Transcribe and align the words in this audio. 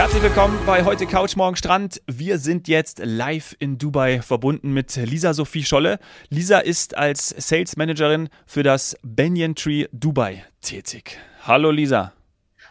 Herzlich 0.00 0.22
willkommen 0.22 0.58
bei 0.64 0.82
heute 0.82 1.06
Couch 1.06 1.36
Morgen 1.36 1.56
Strand. 1.56 2.00
Wir 2.06 2.38
sind 2.38 2.68
jetzt 2.68 3.02
live 3.04 3.54
in 3.58 3.76
Dubai 3.76 4.22
verbunden 4.22 4.72
mit 4.72 4.96
Lisa 4.96 5.34
Sophie 5.34 5.62
Scholle. 5.62 5.98
Lisa 6.30 6.60
ist 6.60 6.96
als 6.96 7.28
Sales 7.36 7.76
Managerin 7.76 8.30
für 8.46 8.62
das 8.62 8.96
Banyan 9.02 9.54
Tree 9.54 9.88
Dubai 9.92 10.42
tätig. 10.62 11.18
Hallo 11.46 11.70
Lisa. 11.70 12.14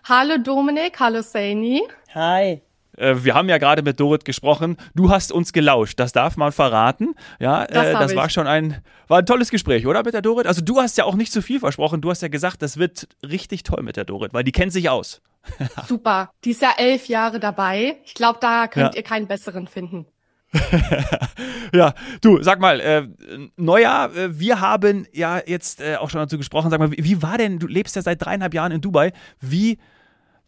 Hallo 0.05 0.39
Dominik, 0.43 0.99
hallo 0.99 1.21
Saini. 1.21 1.83
Hi. 2.15 2.63
Äh, 2.97 3.15
wir 3.23 3.35
haben 3.35 3.47
ja 3.47 3.59
gerade 3.59 3.83
mit 3.83 3.99
Dorit 3.99 4.25
gesprochen. 4.25 4.77
Du 4.95 5.11
hast 5.11 5.31
uns 5.31 5.53
gelauscht, 5.53 5.99
das 5.99 6.11
darf 6.11 6.35
man 6.35 6.51
verraten. 6.51 7.13
Ja, 7.39 7.67
das, 7.67 7.85
äh, 7.85 7.93
das 7.93 8.15
war 8.15 8.31
schon 8.31 8.47
ein, 8.47 8.81
war 9.07 9.19
ein 9.19 9.27
tolles 9.27 9.51
Gespräch, 9.51 9.85
oder 9.85 10.03
mit 10.03 10.15
der 10.15 10.23
Dorit? 10.23 10.47
Also 10.47 10.61
du 10.61 10.79
hast 10.81 10.97
ja 10.97 11.05
auch 11.05 11.13
nicht 11.13 11.31
zu 11.31 11.43
viel 11.43 11.59
versprochen. 11.59 12.01
Du 12.01 12.09
hast 12.09 12.23
ja 12.23 12.27
gesagt, 12.27 12.63
das 12.63 12.77
wird 12.77 13.07
richtig 13.21 13.61
toll 13.61 13.83
mit 13.83 13.97
der 13.97 14.05
Dorit, 14.05 14.33
weil 14.33 14.43
die 14.43 14.51
kennt 14.51 14.73
sich 14.73 14.89
aus. 14.89 15.21
Super. 15.87 16.31
Die 16.43 16.51
ist 16.51 16.61
ja 16.61 16.73
elf 16.77 17.07
Jahre 17.07 17.39
dabei. 17.39 17.97
Ich 18.05 18.13
glaube, 18.13 18.39
da 18.41 18.67
könnt 18.67 18.93
ja. 18.93 18.97
ihr 18.97 19.03
keinen 19.03 19.27
besseren 19.27 19.67
finden. 19.67 20.05
ja, 21.73 21.93
du, 22.21 22.41
sag 22.41 22.59
mal, 22.59 22.79
äh, 22.79 23.07
Neujahr, 23.55 24.15
äh, 24.15 24.39
wir 24.39 24.61
haben 24.61 25.05
ja 25.13 25.41
jetzt 25.45 25.79
äh, 25.79 25.97
auch 25.97 26.09
schon 26.09 26.19
dazu 26.19 26.37
gesprochen. 26.37 26.71
Sag 26.71 26.79
mal, 26.79 26.91
wie, 26.91 27.03
wie, 27.03 27.21
war 27.21 27.37
denn, 27.37 27.59
du 27.59 27.67
lebst 27.67 27.95
ja 27.95 28.01
seit 28.01 28.23
dreieinhalb 28.23 28.53
Jahren 28.53 28.71
in 28.71 28.81
Dubai. 28.81 29.11
Wie 29.39 29.77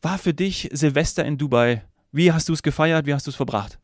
war 0.02 0.18
für 0.18 0.34
dich 0.34 0.70
Silvester 0.72 1.24
in 1.24 1.38
Dubai? 1.38 1.84
Wie 2.12 2.32
hast 2.32 2.50
du 2.50 2.54
es 2.54 2.64
gefeiert? 2.64 3.06
Wie 3.06 3.14
hast 3.14 3.28
du 3.28 3.32
es 3.32 3.36
verbracht? 3.36 3.80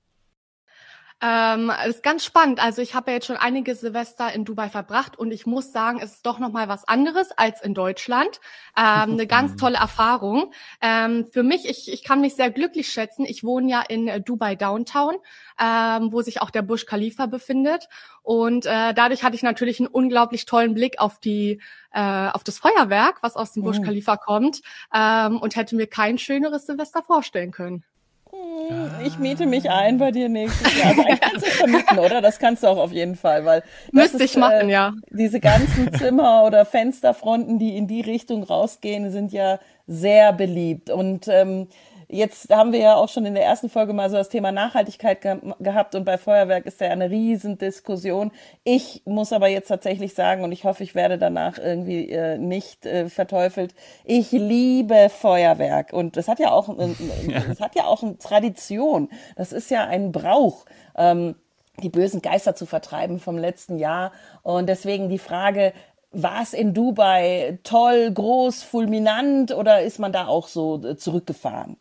Ähm, 1.20 1.72
es 1.84 1.96
ist 1.96 2.04
ganz 2.04 2.24
spannend. 2.24 2.62
Also 2.62 2.82
ich 2.82 2.94
habe 2.94 3.10
ja 3.10 3.16
jetzt 3.16 3.26
schon 3.26 3.38
einige 3.38 3.74
Silvester 3.74 4.32
in 4.34 4.46
Dubai 4.46 4.70
verbracht 4.70 5.18
und 5.18 5.32
ich 5.32 5.48
muss 5.48 5.72
sagen, 5.72 6.00
es 6.00 6.16
ist 6.16 6.26
doch 6.26 6.38
noch 6.38 6.52
mal 6.52 6.68
was 6.68 6.88
anderes 6.88 7.32
als 7.32 7.62
in 7.62 7.74
Deutschland. 7.74 8.40
Ähm, 8.78 9.14
eine 9.14 9.28
ganz 9.28 9.56
tolle 9.56 9.78
Erfahrung. 9.78 10.52
Ähm, 10.80 11.26
für 11.32 11.42
mich, 11.42 11.68
ich, 11.68 11.92
ich 11.92 12.04
kann 12.04 12.22
mich 12.22 12.36
sehr 12.36 12.52
glücklich 12.52 12.92
schätzen. 12.92 13.26
Ich 13.26 13.44
wohne 13.44 13.70
ja 13.70 13.82
in 13.82 14.08
äh, 14.08 14.22
Dubai 14.22 14.56
Downtown, 14.56 15.16
ähm, 15.60 16.12
wo 16.12 16.22
sich 16.22 16.42
auch 16.42 16.52
der 16.52 16.62
Burj 16.62 16.86
Khalifa 16.86 17.26
befindet 17.26 17.90
und 18.28 18.66
äh, 18.66 18.94
dadurch 18.94 19.24
hatte 19.24 19.38
ich 19.38 19.42
natürlich 19.42 19.80
einen 19.80 19.88
unglaublich 19.88 20.46
tollen 20.46 20.74
Blick 20.74 21.00
auf 21.00 21.18
die 21.18 21.62
äh, 21.94 22.28
auf 22.28 22.44
das 22.44 22.60
Feuerwerk, 22.60 23.24
was 23.24 23.38
aus 23.38 23.54
dem 23.54 23.64
Burj 23.64 23.80
oh. 23.80 23.84
Khalifa 23.84 24.18
kommt 24.18 24.62
ähm, 24.94 25.40
und 25.40 25.56
hätte 25.56 25.78
mir 25.78 25.88
kein 25.88 26.18
schöneres 26.18 26.66
Silvester 26.66 27.02
vorstellen 27.02 27.52
können. 27.52 27.86
Ich 29.04 29.18
miete 29.20 29.46
mich 29.46 29.70
ein 29.70 29.98
bei 29.98 30.12
dir 30.12 30.28
nächstes 30.28 30.78
Jahr. 30.78 30.90
Also 30.90 31.02
eigentlich 31.02 31.22
kannst 31.22 31.46
du 31.46 31.52
vermieten, 31.52 32.00
oder? 32.00 32.22
Das 32.22 32.40
kannst 32.40 32.64
du 32.64 32.68
auch 32.68 32.78
auf 32.78 32.92
jeden 32.92 33.16
Fall, 33.16 33.46
weil 33.46 33.64
müsste 33.92 34.24
ich 34.24 34.36
machen, 34.36 34.70
äh, 34.70 34.74
ja. 34.74 34.94
Diese 35.10 35.40
ganzen 35.40 35.94
Zimmer 35.94 36.44
oder 36.46 36.66
Fensterfronten, 36.66 37.60
die 37.60 37.78
in 37.78 37.88
die 37.88 38.02
Richtung 38.02 38.44
rausgehen, 38.44 39.12
sind 39.12 39.32
ja 39.32 39.60
sehr 39.88 40.34
beliebt 40.34 40.90
und 40.90 41.28
ähm, 41.30 41.68
Jetzt 42.10 42.50
haben 42.54 42.72
wir 42.72 42.80
ja 42.80 42.96
auch 42.96 43.10
schon 43.10 43.26
in 43.26 43.34
der 43.34 43.44
ersten 43.44 43.70
Folge 43.70 43.92
mal 43.92 44.10
so 44.10 44.16
das 44.16 44.30
Thema 44.30 44.54
Nachhaltigkeit 44.54 45.20
ge 45.22 45.38
gehabt 45.60 45.94
und 45.94 46.06
bei 46.06 46.18
Feuerwerk 46.18 46.66
ist 46.66 46.80
ja 46.80 46.88
eine 46.88 47.10
Riesendiskussion. 47.10 48.32
Ich 48.64 49.02
muss 49.04 49.34
aber 49.34 49.50
jetzt 49.50 49.68
tatsächlich 49.68 50.14
sagen 50.14 50.46
und 50.46 50.54
ich 50.54 50.64
hoffe, 50.64 50.84
ich 50.84 50.96
werde 50.96 51.18
danach 51.18 51.58
irgendwie 51.58 52.10
äh, 52.10 52.38
nicht 52.38 52.86
äh, 52.86 53.10
verteufelt. 53.10 53.76
Ich 54.06 54.32
liebe 54.32 55.10
Feuerwerk 55.10 55.92
und 55.92 56.16
das 56.16 56.30
hat 56.30 56.40
ja 56.40 56.52
auch, 56.52 56.70
äh, 56.80 56.94
das 57.46 57.60
hat 57.60 57.76
ja 57.76 57.84
auch 57.84 58.04
eine 58.04 58.18
Tradition. 58.18 59.10
Das 59.36 59.52
ist 59.52 59.70
ja 59.70 59.86
ein 59.86 60.14
Brauch. 60.14 60.66
Ähm, 60.96 61.36
die 61.84 61.90
bösen 61.90 62.22
Geister 62.22 62.56
zu 62.56 62.66
vertreiben 62.66 63.20
vom 63.20 63.38
letzten 63.38 63.78
Jahr. 63.78 64.14
Und 64.44 64.68
deswegen 64.68 65.10
die 65.10 65.20
Frage, 65.20 65.74
war 66.12 66.42
es 66.42 66.54
in 66.54 66.74
Dubai 66.74 67.60
toll, 67.64 68.12
groß, 68.12 68.64
fulminant 68.64 69.52
oder 69.52 69.82
ist 69.82 70.00
man 70.00 70.14
da 70.14 70.28
auch 70.28 70.48
so 70.48 70.82
äh, 70.84 70.96
zurückgefahren? 70.96 71.78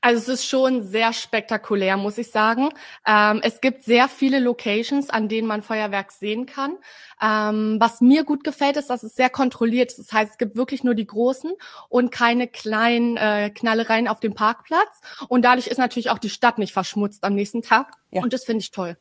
Also 0.00 0.20
es 0.32 0.40
ist 0.40 0.48
schon 0.48 0.82
sehr 0.82 1.12
spektakulär, 1.12 1.96
muss 1.96 2.18
ich 2.18 2.30
sagen. 2.30 2.70
Ähm, 3.06 3.40
es 3.42 3.60
gibt 3.60 3.84
sehr 3.84 4.08
viele 4.08 4.38
Locations, 4.38 5.10
an 5.10 5.28
denen 5.28 5.46
man 5.46 5.62
Feuerwerk 5.62 6.12
sehen 6.12 6.46
kann. 6.46 6.76
Ähm, 7.20 7.76
was 7.80 8.00
mir 8.00 8.24
gut 8.24 8.44
gefällt, 8.44 8.76
ist, 8.76 8.90
dass 8.90 9.02
es 9.02 9.14
sehr 9.14 9.30
kontrolliert 9.30 9.90
ist. 9.90 9.98
Das 9.98 10.12
heißt, 10.12 10.32
es 10.32 10.38
gibt 10.38 10.56
wirklich 10.56 10.84
nur 10.84 10.94
die 10.94 11.06
großen 11.06 11.52
und 11.88 12.10
keine 12.10 12.48
kleinen 12.48 13.16
äh, 13.16 13.50
Knallereien 13.50 14.08
auf 14.08 14.20
dem 14.20 14.34
Parkplatz. 14.34 15.00
Und 15.28 15.44
dadurch 15.44 15.66
ist 15.66 15.78
natürlich 15.78 16.10
auch 16.10 16.18
die 16.18 16.30
Stadt 16.30 16.58
nicht 16.58 16.72
verschmutzt 16.72 17.24
am 17.24 17.34
nächsten 17.34 17.62
Tag. 17.62 17.92
Ja. 18.10 18.22
Und 18.22 18.32
das 18.32 18.44
finde 18.44 18.60
ich 18.60 18.70
toll. 18.70 18.96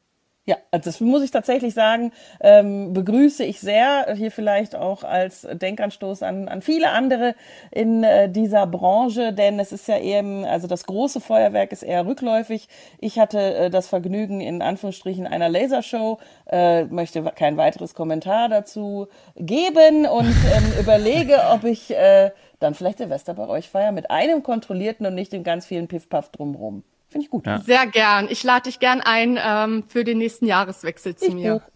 Ja, 0.48 0.56
also 0.72 0.86
das 0.86 1.02
muss 1.02 1.24
ich 1.24 1.32
tatsächlich 1.32 1.74
sagen, 1.74 2.14
ähm, 2.40 2.94
begrüße 2.94 3.44
ich 3.44 3.60
sehr. 3.60 4.16
Hier 4.16 4.32
vielleicht 4.32 4.76
auch 4.78 5.04
als 5.04 5.42
Denkanstoß 5.42 6.24
an, 6.24 6.48
an 6.48 6.62
viele 6.62 6.92
andere 6.92 7.36
in 7.70 8.02
äh, 8.06 8.30
dieser 8.30 8.66
Branche, 8.66 9.34
denn 9.34 9.60
es 9.60 9.74
ist 9.74 9.90
ja 9.90 10.00
eben, 10.00 10.46
also 10.46 10.68
das 10.68 10.86
große 10.86 11.20
Feuerwerk 11.20 11.74
ist 11.74 11.84
eher 11.84 12.06
rückläufig. 12.06 12.70
Ich 13.00 13.20
hatte 13.20 13.40
äh, 13.40 13.70
das 13.70 13.90
Vergnügen 13.90 14.40
in 14.40 14.62
Anführungsstrichen 14.62 15.28
einer 15.28 15.50
Lasershow, 15.50 16.18
äh, 16.50 16.86
möchte 16.86 17.24
kein 17.36 17.58
weiteres 17.58 17.94
Kommentar 17.94 18.48
dazu 18.48 19.10
geben 19.36 20.06
und 20.06 20.34
ähm, 20.56 20.74
überlege, 20.80 21.42
ob 21.52 21.66
ich 21.66 21.94
äh, 21.94 22.32
dann 22.62 22.74
vielleicht 22.74 23.00
Silvester 23.00 23.34
bei 23.34 23.50
euch 23.50 23.68
feiere 23.68 23.92
mit 23.92 24.10
einem 24.10 24.44
kontrollierten 24.44 25.06
und 25.08 25.16
nicht 25.16 25.34
dem 25.34 25.44
ganz 25.44 25.66
vielen 25.66 25.90
Piff-Paff 25.90 26.30
drumherum. 26.30 26.84
Finde 27.10 27.26
ich 27.26 27.30
gut. 27.30 27.46
Ja. 27.46 27.60
Sehr 27.62 27.88
gern. 27.88 28.28
Ich 28.30 28.44
lade 28.44 28.64
dich 28.64 28.80
gern 28.80 29.00
ein 29.00 29.40
ähm, 29.42 29.86
für 29.88 30.04
den 30.04 30.18
nächsten 30.18 30.46
Jahreswechsel 30.46 31.16
zu 31.16 31.28
ich 31.28 31.34
mir. 31.34 31.62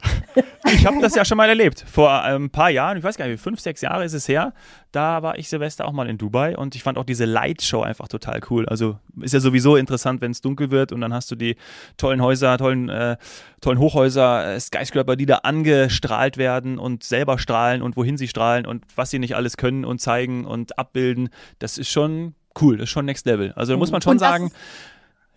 Ich 0.73 0.85
habe 0.85 1.01
das 1.01 1.13
ja 1.13 1.25
schon 1.25 1.37
mal 1.37 1.49
erlebt. 1.49 1.83
Vor 1.85 2.21
ein 2.23 2.49
paar 2.49 2.69
Jahren, 2.69 2.97
ich 2.97 3.03
weiß 3.03 3.17
gar 3.17 3.27
nicht, 3.27 3.41
fünf, 3.41 3.59
sechs 3.59 3.81
Jahre 3.81 4.05
ist 4.05 4.13
es 4.13 4.29
her, 4.29 4.53
da 4.93 5.21
war 5.21 5.37
ich 5.37 5.49
Silvester 5.49 5.85
auch 5.85 5.91
mal 5.91 6.09
in 6.09 6.17
Dubai 6.17 6.57
und 6.57 6.75
ich 6.75 6.83
fand 6.83 6.97
auch 6.97 7.03
diese 7.03 7.25
Lightshow 7.25 7.81
einfach 7.81 8.07
total 8.07 8.39
cool. 8.49 8.65
Also 8.67 8.97
ist 9.19 9.33
ja 9.33 9.41
sowieso 9.41 9.75
interessant, 9.75 10.21
wenn 10.21 10.31
es 10.31 10.39
dunkel 10.39 10.71
wird 10.71 10.93
und 10.93 11.01
dann 11.01 11.13
hast 11.13 11.31
du 11.31 11.35
die 11.35 11.57
tollen 11.97 12.21
Häuser, 12.21 12.57
tollen, 12.57 12.87
äh, 12.87 13.17
tollen 13.59 13.79
Hochhäuser, 13.79 14.53
äh, 14.53 14.59
Skyscraper, 14.59 15.17
die 15.17 15.25
da 15.25 15.37
angestrahlt 15.37 16.37
werden 16.37 16.79
und 16.79 17.03
selber 17.03 17.37
strahlen 17.37 17.81
und 17.81 17.97
wohin 17.97 18.17
sie 18.17 18.29
strahlen 18.29 18.65
und 18.65 18.85
was 18.95 19.09
sie 19.09 19.19
nicht 19.19 19.35
alles 19.35 19.57
können 19.57 19.83
und 19.83 19.99
zeigen 19.99 20.45
und 20.45 20.79
abbilden. 20.79 21.29
Das 21.59 21.77
ist 21.77 21.89
schon 21.89 22.35
cool, 22.61 22.77
das 22.77 22.85
ist 22.85 22.91
schon 22.91 23.05
Next 23.05 23.25
Level. 23.25 23.51
Also 23.57 23.73
da 23.73 23.77
muss 23.77 23.91
man 23.91 24.01
schon 24.01 24.19
sagen, 24.19 24.51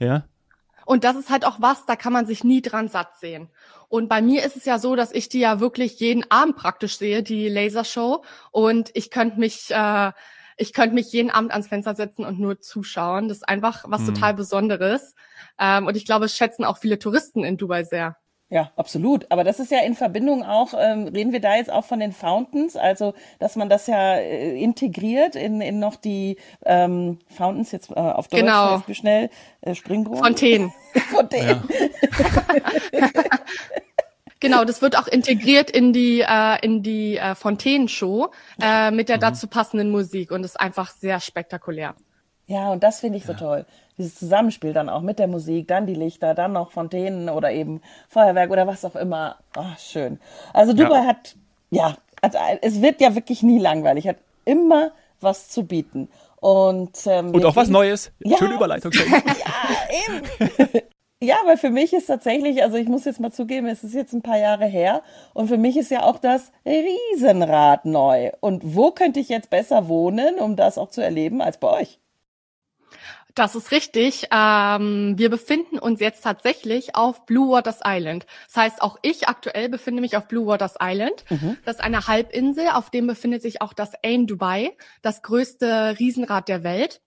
ja. 0.05 0.25
Und 0.87 1.05
das 1.05 1.17
ist 1.17 1.31
halt 1.31 1.47
auch 1.47 1.61
was, 1.61 1.87
da 1.87 1.97
kann 1.97 2.13
man 2.13 2.27
sich 2.27 2.45
nie 2.45 2.61
dran 2.61 2.89
satt 2.89 3.19
sehen. 3.19 3.49
Und 3.89 4.09
bei 4.09 4.21
mir 4.21 4.45
ist 4.45 4.57
es 4.57 4.65
ja 4.65 4.79
so, 4.79 4.97
dass 4.97 5.13
ich 5.13 5.29
die 5.29 5.41
ja 5.41 5.61
wirklich 5.61 5.99
jeden 6.01 6.31
Abend 6.31 6.57
praktisch 6.57 6.99
sehe, 6.99 7.23
die 7.23 7.49
Lasershow. 7.49 8.25
Und 8.51 8.91
ich 8.95 9.11
könnte 9.11 9.41
mich, 9.41 9.71
äh, 9.71 10.13
ich 10.57 10.73
könnte 10.73 10.95
mich 10.95 11.11
jeden 11.13 11.31
Abend 11.31 11.53
ans 11.53 11.69
Fenster 11.69 11.95
setzen 11.95 12.25
und 12.25 12.39
nur 12.39 12.61
zuschauen. 12.61 13.29
Das 13.29 13.39
ist 13.39 13.49
einfach 13.49 13.85
was 13.89 14.03
mhm. 14.03 14.15
total 14.15 14.35
Besonderes. 14.35 15.15
Ähm, 15.59 15.87
und 15.87 15.97
ich 15.97 16.05
glaube, 16.05 16.27
es 16.27 16.37
schätzen 16.37 16.65
auch 16.65 16.79
viele 16.79 16.99
Touristen 16.99 17.45
in 17.45 17.57
Dubai 17.57 17.85
sehr. 17.85 18.17
Ja, 18.51 18.71
absolut. 18.77 19.27
Aber 19.31 19.43
das 19.43 19.59
ist 19.59 19.71
ja 19.71 19.81
in 19.81 19.95
Verbindung 19.95 20.45
auch, 20.45 20.75
ähm, 20.79 21.09
reden 21.09 21.33
wir 21.33 21.41
da 21.41 21.57
jetzt 21.57 21.73
auch 21.73 21.85
von 21.85 21.99
den 21.99 22.13
Fountains, 22.13 22.77
also 22.77 23.15
dass 23.39 23.57
man 23.57 23.69
das 23.69 23.87
ja 23.87 24.17
äh, 24.17 24.57
integriert 24.63 25.35
in, 25.35 25.61
in 25.61 25.79
noch 25.79 25.97
die 25.97 26.37
ähm, 26.65 27.19
Fountains, 27.29 27.73
jetzt 27.73 27.91
äh, 27.91 27.95
auf 27.95 28.29
Deutsch, 28.29 28.43
genau. 28.43 28.83
schnell, 28.93 29.31
äh, 29.63 29.75
Springbrunnen. 29.75 30.23
Fontänen. 30.23 30.73
Fontänen. 31.11 31.63
Ja. 32.93 33.09
Genau, 34.41 34.67
das 34.67 34.83
wird 34.83 34.99
auch 34.99 35.07
integriert 35.07 35.71
in 35.71 35.95
die 35.95 36.21
äh, 36.21 36.59
in 36.61 36.83
die 36.83 37.17
äh, 37.17 37.35
Fontänenshow 37.35 38.31
äh, 38.61 38.91
mit 38.91 39.09
der 39.09 39.17
mhm. 39.17 39.21
dazu 39.23 39.47
passenden 39.47 39.91
Musik 39.91 40.31
und 40.31 40.45
ist 40.45 40.61
einfach 40.61 40.91
sehr 40.91 41.19
spektakulär. 41.19 41.95
Ja, 42.47 42.73
und 42.73 42.83
das 42.83 43.01
finde 43.01 43.19
ich 43.19 43.25
so 43.25 43.33
toll 43.33 43.65
dieses 43.99 44.17
Zusammenspiel 44.17 44.73
dann 44.73 44.89
auch 44.89 45.03
mit 45.03 45.19
der 45.19 45.29
Musik, 45.29 45.69
dann 45.69 45.87
die 45.87 45.95
Lichter, 45.95 46.35
dann 46.35 46.53
noch 46.53 46.73
Fontänen 46.73 47.29
oder 47.29 47.53
eben 47.53 47.81
Feuerwerk 48.09 48.51
oder 48.51 48.67
was 48.67 48.85
auch 48.85 48.97
immer. 48.97 49.37
Oh, 49.57 49.63
schön. 49.79 50.19
Also 50.53 50.73
Dubai 50.73 50.99
ja. 50.99 51.07
hat, 51.07 51.37
ja, 51.71 51.97
hat, 52.23 52.37
es 52.63 52.83
wird 52.83 53.01
ja 53.01 53.15
wirklich 53.15 53.43
nie 53.43 53.59
langweilig, 53.59 54.09
hat 54.09 54.17
immer 54.45 54.91
was 55.21 55.49
zu 55.49 55.65
bieten. 55.65 56.09
Und, 56.41 56.99
ähm, 57.07 57.31
Und 57.31 57.45
auch 57.45 57.57
was 57.57 57.69
Neues. 57.69 58.13
Ja, 58.19 58.37
Schöne 58.37 58.55
Überleitung. 58.55 58.93
ja, 58.93 60.09
eben. 60.09 60.81
Ja, 61.23 61.37
weil 61.47 61.57
für 61.57 61.71
mich 61.71 61.95
ist 61.95 62.07
tatsächlich, 62.07 62.63
also 62.63 62.77
ich 62.77 62.87
muss 62.87 63.07
jetzt 63.07 63.19
mal 63.19 63.33
zugeben, 63.33 63.67
es 63.67 63.83
ist 63.83 63.95
jetzt 63.95 64.13
ein 64.13 64.21
paar 64.21 64.37
Jahre 64.37 64.67
her 64.67 65.03
und 65.33 65.49
für 65.49 65.57
mich 65.57 65.79
ist 65.79 65.91
ja 65.91 66.03
auch 66.03 66.19
das 66.19 66.53
Riesenrad 66.67 67.87
neu. 67.87 68.33
Und 68.41 68.75
wo 68.75 68.91
könnte 68.91 69.21
ich 69.21 69.31
jetzt 69.31 69.49
besser 69.49 69.89
wohnen, 69.89 70.35
um 70.39 70.55
das 70.55 70.77
auch 70.77 70.91
zu 70.91 71.03
erleben, 71.03 71.41
als 71.41 71.57
bei 71.57 71.81
euch? 71.81 71.99
Das 73.35 73.57
ist 73.57 73.73
richtig. 73.73 74.29
Ähm, 74.31 75.15
wir 75.19 75.29
befinden 75.29 75.79
uns 75.79 75.99
jetzt 75.99 76.23
tatsächlich 76.23 76.95
auf 76.95 77.27
Blue 77.27 77.51
Waters 77.51 77.81
Island. 77.85 78.27
Das 78.47 78.57
heißt, 78.57 78.83
auch 78.83 78.97
ich 79.03 79.29
aktuell 79.29 79.69
befinde 79.69 80.01
mich 80.01 80.17
auf 80.17 80.29
Blue 80.29 80.47
Waters 80.47 80.77
Island. 80.81 81.25
Mhm. 81.31 81.57
Das 81.65 81.77
ist 81.77 81.83
eine 81.83 82.07
Halbinsel, 82.07 82.69
auf 82.69 82.91
dem 82.91 83.09
befindet 83.09 83.43
sich 83.43 83.61
auch 83.61 83.73
das 83.73 83.93
Ain 84.05 84.29
Dubai, 84.29 84.77
das 85.03 85.23
größte 85.23 85.97
Riesenrad 85.99 86.49
der 86.49 86.63
Welt. 86.63 87.01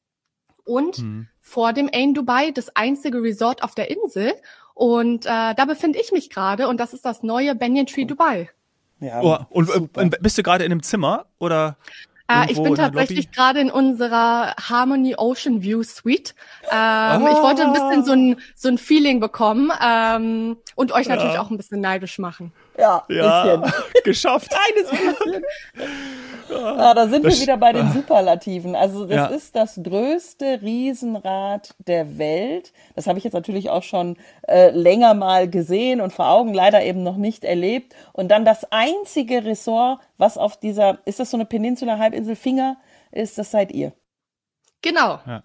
Und 0.66 1.00
mhm. 1.00 1.28
vor 1.40 1.72
dem 1.72 1.90
Ain 1.94 2.14
Dubai 2.14 2.52
das 2.52 2.76
einzige 2.76 3.24
Resort 3.24 3.64
auf 3.64 3.74
der 3.74 3.90
Insel. 3.90 4.34
Und 4.74 5.26
äh, 5.26 5.56
da 5.56 5.66
befinde 5.66 5.98
ich 6.00 6.12
mich 6.12 6.30
gerade 6.30 6.68
und 6.68 6.78
das 6.78 6.94
ist 6.94 7.06
das 7.06 7.24
neue 7.24 7.56
Banyan 7.56 7.86
Tree 7.86 8.04
Dubai. 8.06 8.50
Ja, 9.00 9.22
oh, 9.22 9.38
und, 9.50 9.70
und, 9.96 10.22
bist 10.22 10.38
du 10.38 10.44
gerade 10.44 10.66
in 10.66 10.72
einem 10.72 10.84
Zimmer 10.84 11.26
oder? 11.40 11.78
Äh, 12.30 12.52
ich 12.52 12.62
bin 12.62 12.76
tatsächlich 12.76 13.32
gerade 13.32 13.60
in 13.62 13.72
unserer 13.72 14.54
Harmony 14.58 15.16
Ocean 15.18 15.62
View 15.62 15.84
Suite. 15.84 16.36
Ähm, 16.64 16.72
ah. 16.72 17.30
Ich 17.32 17.38
wollte 17.38 17.64
ein 17.64 17.74
bisschen 17.74 18.04
so 18.04 18.12
ein, 18.12 18.40
so 18.56 18.68
ein 18.68 18.78
Feeling 18.78 19.20
bekommen 19.20 19.72
ähm, 19.82 20.58
und 20.76 20.92
euch 20.92 21.08
natürlich 21.08 21.36
ja. 21.36 21.42
auch 21.42 21.50
ein 21.50 21.58
bisschen 21.58 21.80
neidisch 21.80 22.20
machen. 22.20 22.52
Ja, 22.78 23.04
ja 23.08 23.56
bisschen. 23.56 23.74
geschafft. 24.04 24.50
Kleines 24.50 24.90
bisschen. 24.92 25.44
Ja, 26.50 26.94
da 26.94 27.08
sind 27.08 27.24
wir 27.24 27.32
wieder 27.32 27.58
bei 27.58 27.74
den 27.74 27.92
Superlativen. 27.92 28.76
Also 28.76 29.06
das 29.06 29.16
ja. 29.16 29.26
ist 29.28 29.56
das 29.56 29.80
größte 29.82 30.62
Riesenrad 30.62 31.76
der 31.88 32.18
Welt. 32.18 32.74
Das 32.96 33.08
habe 33.08 33.18
ich 33.18 33.24
jetzt 33.24 33.34
natürlich 33.34 33.70
auch 33.70 33.84
schon 33.84 34.18
äh, 34.48 34.70
länger 34.72 35.14
mal 35.14 35.50
gesehen 35.50 36.02
und 36.02 36.14
vor 36.14 36.30
Augen 36.30 36.54
leider 36.54 36.84
eben 36.84 37.04
noch 37.04 37.18
nicht 37.18 37.44
erlebt. 37.44 37.96
Und 38.14 38.30
dann 38.30 38.46
das 38.46 38.72
einzige 38.72 39.46
Ressort, 39.46 40.00
was 40.18 40.38
auf 40.38 40.58
dieser, 40.58 41.00
ist 41.06 41.20
das 41.20 41.32
so 41.32 41.38
eine 41.38 41.46
Peninsula-Halbinsel 41.46 42.36
Finger, 42.36 42.78
ist, 43.12 43.38
das 43.38 43.52
seid 43.52 43.72
ihr. 43.72 43.94
Genau. 44.82 45.20
Ja. 45.26 45.44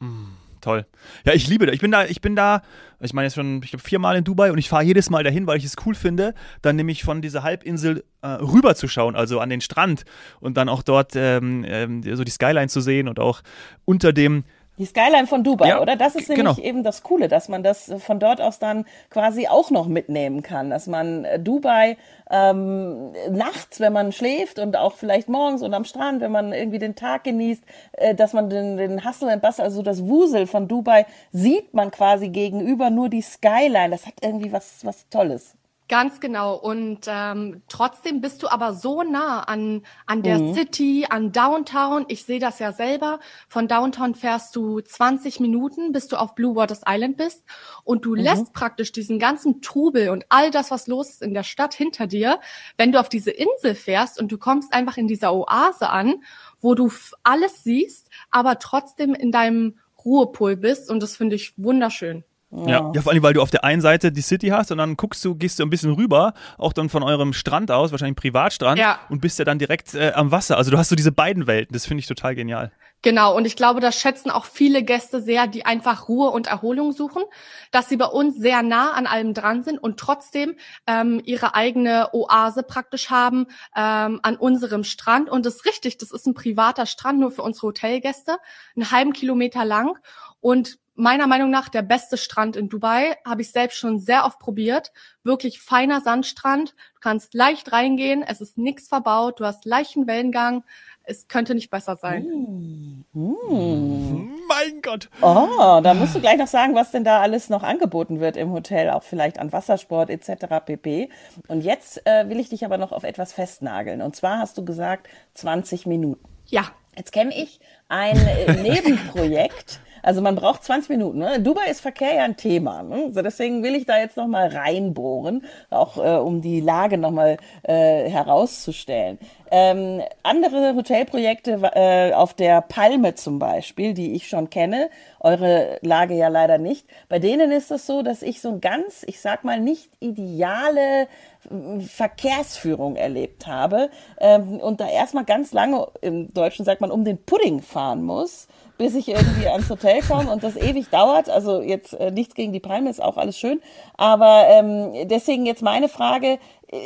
Mm 0.00 0.33
toll. 0.64 0.86
Ja, 1.24 1.32
ich 1.32 1.46
liebe 1.46 1.66
das. 1.66 1.74
Ich 1.74 1.80
bin 1.80 1.90
da, 1.90 2.04
ich 2.04 2.20
bin 2.20 2.34
da, 2.34 2.62
ich 3.00 3.12
meine 3.12 3.26
jetzt 3.26 3.34
schon, 3.34 3.62
ich 3.62 3.70
glaube 3.70 3.84
viermal 3.84 4.16
in 4.16 4.24
Dubai 4.24 4.50
und 4.50 4.58
ich 4.58 4.68
fahre 4.68 4.82
jedes 4.82 5.10
Mal 5.10 5.22
dahin, 5.22 5.46
weil 5.46 5.58
ich 5.58 5.64
es 5.64 5.76
cool 5.84 5.94
finde, 5.94 6.34
dann 6.62 6.76
nämlich 6.76 7.04
von 7.04 7.22
dieser 7.22 7.42
Halbinsel 7.42 8.04
äh, 8.22 8.26
rüber 8.28 8.74
zu 8.74 8.88
schauen, 8.88 9.14
also 9.14 9.40
an 9.40 9.50
den 9.50 9.60
Strand 9.60 10.04
und 10.40 10.56
dann 10.56 10.68
auch 10.68 10.82
dort 10.82 11.12
ähm, 11.14 11.64
ähm, 11.66 12.02
so 12.02 12.24
die 12.24 12.30
Skyline 12.30 12.68
zu 12.68 12.80
sehen 12.80 13.08
und 13.08 13.20
auch 13.20 13.42
unter 13.84 14.12
dem 14.12 14.44
die 14.78 14.86
Skyline 14.86 15.26
von 15.26 15.44
Dubai, 15.44 15.68
ja, 15.68 15.80
oder? 15.80 15.96
Das 15.96 16.16
ist 16.16 16.28
nämlich 16.28 16.56
genau. 16.56 16.66
eben 16.66 16.82
das 16.82 17.02
Coole, 17.02 17.28
dass 17.28 17.48
man 17.48 17.62
das 17.62 17.92
von 17.98 18.18
dort 18.18 18.40
aus 18.40 18.58
dann 18.58 18.86
quasi 19.08 19.46
auch 19.46 19.70
noch 19.70 19.86
mitnehmen 19.86 20.42
kann, 20.42 20.70
dass 20.70 20.86
man 20.86 21.24
äh, 21.24 21.38
Dubai 21.38 21.96
ähm, 22.30 23.12
nachts, 23.30 23.78
wenn 23.78 23.92
man 23.92 24.10
schläft 24.10 24.58
und 24.58 24.76
auch 24.76 24.94
vielleicht 24.94 25.28
morgens 25.28 25.62
und 25.62 25.74
am 25.74 25.84
Strand, 25.84 26.20
wenn 26.20 26.32
man 26.32 26.52
irgendwie 26.52 26.80
den 26.80 26.96
Tag 26.96 27.24
genießt, 27.24 27.62
äh, 27.92 28.14
dass 28.14 28.32
man 28.32 28.50
den, 28.50 28.76
den 28.76 29.04
Hustle 29.04 29.30
and 29.30 29.42
Bustle, 29.42 29.64
also 29.64 29.82
das 29.82 30.06
Wusel 30.06 30.46
von 30.46 30.66
Dubai, 30.66 31.06
sieht 31.30 31.72
man 31.74 31.90
quasi 31.90 32.28
gegenüber 32.28 32.90
nur 32.90 33.08
die 33.08 33.22
Skyline. 33.22 33.90
Das 33.90 34.06
hat 34.06 34.14
irgendwie 34.22 34.52
was, 34.52 34.84
was 34.84 35.08
Tolles. 35.08 35.54
Ganz 35.86 36.18
genau. 36.18 36.56
Und 36.56 37.00
ähm, 37.06 37.62
trotzdem 37.68 38.22
bist 38.22 38.42
du 38.42 38.48
aber 38.48 38.72
so 38.72 39.02
nah 39.02 39.40
an, 39.40 39.82
an 40.06 40.22
der 40.22 40.38
mhm. 40.38 40.54
City, 40.54 41.06
an 41.10 41.30
Downtown. 41.30 42.06
Ich 42.08 42.24
sehe 42.24 42.40
das 42.40 42.58
ja 42.58 42.72
selber. 42.72 43.20
Von 43.48 43.68
Downtown 43.68 44.14
fährst 44.14 44.56
du 44.56 44.80
20 44.80 45.40
Minuten, 45.40 45.92
bis 45.92 46.08
du 46.08 46.16
auf 46.16 46.34
Blue 46.34 46.56
Waters 46.56 46.80
Island 46.88 47.18
bist. 47.18 47.44
Und 47.84 48.06
du 48.06 48.14
mhm. 48.14 48.22
lässt 48.22 48.54
praktisch 48.54 48.92
diesen 48.92 49.18
ganzen 49.18 49.60
Trubel 49.60 50.08
und 50.08 50.24
all 50.30 50.50
das, 50.50 50.70
was 50.70 50.86
los 50.86 51.10
ist 51.10 51.22
in 51.22 51.34
der 51.34 51.42
Stadt 51.42 51.74
hinter 51.74 52.06
dir, 52.06 52.40
wenn 52.78 52.90
du 52.90 52.98
auf 52.98 53.10
diese 53.10 53.30
Insel 53.30 53.74
fährst 53.74 54.18
und 54.18 54.32
du 54.32 54.38
kommst 54.38 54.72
einfach 54.72 54.96
in 54.96 55.06
dieser 55.06 55.34
Oase 55.34 55.90
an, 55.90 56.22
wo 56.62 56.74
du 56.74 56.90
alles 57.24 57.62
siehst, 57.62 58.08
aber 58.30 58.58
trotzdem 58.58 59.14
in 59.14 59.30
deinem 59.30 59.78
Ruhepol 60.02 60.56
bist. 60.56 60.90
Und 60.90 61.02
das 61.02 61.14
finde 61.14 61.36
ich 61.36 61.52
wunderschön. 61.58 62.24
Ja. 62.56 62.92
ja, 62.94 63.02
vor 63.02 63.12
allem, 63.12 63.22
weil 63.22 63.34
du 63.34 63.42
auf 63.42 63.50
der 63.50 63.64
einen 63.64 63.80
Seite 63.80 64.12
die 64.12 64.20
City 64.20 64.48
hast 64.48 64.70
und 64.70 64.78
dann 64.78 64.96
guckst 64.96 65.24
du, 65.24 65.34
gehst 65.34 65.58
du 65.58 65.64
ein 65.64 65.70
bisschen 65.70 65.92
rüber, 65.92 66.34
auch 66.56 66.72
dann 66.72 66.88
von 66.88 67.02
eurem 67.02 67.32
Strand 67.32 67.70
aus, 67.70 67.90
wahrscheinlich 67.90 68.16
Privatstrand, 68.16 68.78
ja. 68.78 69.00
und 69.08 69.20
bist 69.20 69.38
ja 69.38 69.44
dann 69.44 69.58
direkt 69.58 69.94
äh, 69.94 70.12
am 70.14 70.30
Wasser. 70.30 70.56
Also 70.56 70.70
du 70.70 70.78
hast 70.78 70.88
so 70.88 70.96
diese 70.96 71.10
beiden 71.10 71.46
Welten, 71.46 71.72
das 71.72 71.86
finde 71.86 72.00
ich 72.00 72.06
total 72.06 72.34
genial. 72.34 72.70
Genau, 73.02 73.36
und 73.36 73.44
ich 73.44 73.54
glaube, 73.54 73.80
das 73.80 74.00
schätzen 74.00 74.30
auch 74.30 74.46
viele 74.46 74.82
Gäste 74.82 75.20
sehr, 75.20 75.46
die 75.46 75.66
einfach 75.66 76.08
Ruhe 76.08 76.30
und 76.30 76.46
Erholung 76.46 76.92
suchen, 76.92 77.22
dass 77.70 77.90
sie 77.90 77.98
bei 77.98 78.06
uns 78.06 78.38
sehr 78.38 78.62
nah 78.62 78.92
an 78.92 79.06
allem 79.06 79.34
dran 79.34 79.62
sind 79.62 79.78
und 79.78 80.00
trotzdem 80.00 80.54
ähm, 80.86 81.20
ihre 81.22 81.54
eigene 81.54 82.14
Oase 82.14 82.62
praktisch 82.62 83.10
haben 83.10 83.46
ähm, 83.76 84.20
an 84.22 84.36
unserem 84.36 84.84
Strand. 84.84 85.28
Und 85.28 85.44
das 85.44 85.56
ist 85.56 85.66
richtig, 85.66 85.98
das 85.98 86.12
ist 86.12 86.26
ein 86.26 86.32
privater 86.32 86.86
Strand 86.86 87.20
nur 87.20 87.30
für 87.30 87.42
unsere 87.42 87.66
Hotelgäste, 87.66 88.38
einen 88.74 88.90
halben 88.90 89.12
Kilometer 89.12 89.66
lang. 89.66 89.98
Und 90.40 90.78
meiner 90.94 91.26
Meinung 91.26 91.50
nach 91.50 91.68
der 91.68 91.82
beste 91.82 92.16
Strand 92.16 92.56
in 92.56 92.68
Dubai. 92.68 93.16
Habe 93.24 93.42
ich 93.42 93.50
selbst 93.50 93.78
schon 93.78 93.98
sehr 93.98 94.24
oft 94.24 94.38
probiert. 94.38 94.92
Wirklich 95.22 95.60
feiner 95.60 96.00
Sandstrand. 96.00 96.70
Du 96.70 97.00
kannst 97.00 97.34
leicht 97.34 97.72
reingehen. 97.72 98.24
Es 98.26 98.40
ist 98.40 98.58
nichts 98.58 98.88
verbaut. 98.88 99.40
Du 99.40 99.44
hast 99.44 99.64
leichten 99.64 100.06
Wellengang. 100.06 100.64
Es 101.02 101.28
könnte 101.28 101.54
nicht 101.54 101.70
besser 101.70 101.96
sein. 101.96 102.24
Mm. 102.24 103.04
Mm. 103.12 104.30
Mein 104.48 104.82
Gott. 104.82 105.10
Oh, 105.20 105.80
da 105.82 105.94
musst 105.94 106.14
du 106.14 106.20
gleich 106.20 106.38
noch 106.38 106.46
sagen, 106.46 106.74
was 106.74 106.92
denn 106.92 107.04
da 107.04 107.20
alles 107.20 107.50
noch 107.50 107.62
angeboten 107.62 108.20
wird 108.20 108.36
im 108.36 108.52
Hotel, 108.52 108.90
auch 108.90 109.02
vielleicht 109.02 109.38
an 109.38 109.52
Wassersport 109.52 110.10
etc. 110.10 110.64
pp. 110.64 111.10
Und 111.48 111.62
jetzt 111.62 112.06
äh, 112.06 112.28
will 112.28 112.40
ich 112.40 112.48
dich 112.48 112.64
aber 112.64 112.78
noch 112.78 112.92
auf 112.92 113.04
etwas 113.04 113.32
festnageln. 113.32 114.00
Und 114.00 114.16
zwar 114.16 114.38
hast 114.38 114.56
du 114.56 114.64
gesagt 114.64 115.08
20 115.34 115.86
Minuten. 115.86 116.24
Ja. 116.46 116.64
Jetzt 116.96 117.12
kenne 117.12 117.36
ich 117.36 117.60
ein 117.88 118.16
äh, 118.16 118.52
Nebenprojekt. 118.62 119.80
Also 120.04 120.20
man 120.20 120.36
braucht 120.36 120.62
20 120.62 120.90
Minuten. 120.90 121.18
Ne? 121.18 121.40
Dubai 121.40 121.70
ist 121.70 121.80
Verkehr 121.80 122.14
ja 122.14 122.24
ein 122.24 122.36
Thema. 122.36 122.82
Ne? 122.82 123.10
So 123.12 123.22
deswegen 123.22 123.62
will 123.62 123.74
ich 123.74 123.86
da 123.86 123.98
jetzt 123.98 124.18
nochmal 124.18 124.48
reinbohren, 124.48 125.44
auch 125.70 125.96
äh, 125.96 126.18
um 126.18 126.42
die 126.42 126.60
Lage 126.60 126.98
nochmal 126.98 127.38
äh, 127.62 128.10
herauszustellen. 128.10 129.18
Ähm, 129.50 130.02
andere 130.22 130.74
Hotelprojekte 130.74 131.70
äh, 131.74 132.12
auf 132.12 132.34
der 132.34 132.60
Palme 132.60 133.14
zum 133.14 133.38
Beispiel, 133.38 133.94
die 133.94 134.12
ich 134.12 134.28
schon 134.28 134.50
kenne, 134.50 134.90
eure 135.20 135.78
Lage 135.80 136.14
ja 136.14 136.28
leider 136.28 136.58
nicht. 136.58 136.86
Bei 137.08 137.18
denen 137.18 137.50
ist 137.50 137.70
es 137.70 137.86
so, 137.86 138.02
dass 138.02 138.22
ich 138.22 138.42
so 138.42 138.50
ein 138.50 138.60
ganz, 138.60 139.04
ich 139.06 139.20
sag 139.20 139.42
mal, 139.44 139.58
nicht 139.58 139.90
ideale 140.00 141.02
äh, 141.02 141.80
Verkehrsführung 141.80 142.96
erlebt 142.96 143.46
habe 143.46 143.88
ähm, 144.20 144.60
und 144.60 144.80
da 144.80 144.88
erstmal 144.88 145.24
ganz 145.24 145.52
lange, 145.52 145.86
im 146.02 146.34
Deutschen 146.34 146.66
sagt 146.66 146.82
man, 146.82 146.90
um 146.90 147.04
den 147.04 147.24
Pudding 147.24 147.62
fahren 147.62 148.02
muss 148.02 148.48
bis 148.78 148.94
ich 148.94 149.08
irgendwie 149.08 149.48
ans 149.48 149.70
Hotel 149.70 150.00
komme 150.02 150.30
und 150.30 150.42
das 150.42 150.56
ewig 150.56 150.88
dauert. 150.90 151.28
Also 151.28 151.60
jetzt 151.62 151.94
äh, 151.94 152.10
nichts 152.10 152.34
gegen 152.34 152.52
die 152.52 152.60
Palme, 152.60 152.90
ist 152.90 153.02
auch 153.02 153.16
alles 153.16 153.38
schön. 153.38 153.60
Aber 153.96 154.46
ähm, 154.48 155.08
deswegen 155.08 155.46
jetzt 155.46 155.62
meine 155.62 155.88
Frage, 155.88 156.38
äh, 156.70 156.78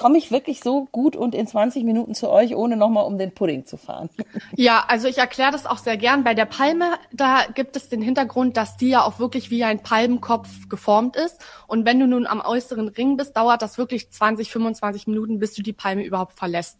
komme 0.00 0.16
ich 0.16 0.30
wirklich 0.30 0.60
so 0.60 0.88
gut 0.92 1.14
und 1.14 1.34
in 1.34 1.46
20 1.46 1.84
Minuten 1.84 2.14
zu 2.14 2.30
euch, 2.30 2.56
ohne 2.56 2.78
nochmal 2.78 3.04
um 3.04 3.18
den 3.18 3.32
Pudding 3.32 3.66
zu 3.66 3.76
fahren? 3.76 4.08
Ja, 4.56 4.84
also 4.88 5.06
ich 5.06 5.18
erkläre 5.18 5.52
das 5.52 5.66
auch 5.66 5.78
sehr 5.78 5.96
gern. 5.96 6.24
Bei 6.24 6.34
der 6.34 6.44
Palme, 6.44 6.92
da 7.12 7.44
gibt 7.54 7.76
es 7.76 7.88
den 7.88 8.02
Hintergrund, 8.02 8.56
dass 8.56 8.76
die 8.76 8.88
ja 8.88 9.02
auch 9.02 9.18
wirklich 9.18 9.50
wie 9.50 9.64
ein 9.64 9.82
Palmenkopf 9.82 10.68
geformt 10.68 11.16
ist. 11.16 11.38
Und 11.66 11.84
wenn 11.84 12.00
du 12.00 12.06
nun 12.06 12.26
am 12.26 12.40
äußeren 12.40 12.88
Ring 12.88 13.16
bist, 13.16 13.36
dauert 13.36 13.62
das 13.62 13.78
wirklich 13.78 14.10
20, 14.10 14.50
25 14.50 15.06
Minuten, 15.06 15.38
bis 15.38 15.54
du 15.54 15.62
die 15.62 15.72
Palme 15.72 16.04
überhaupt 16.04 16.38
verlässt. 16.38 16.78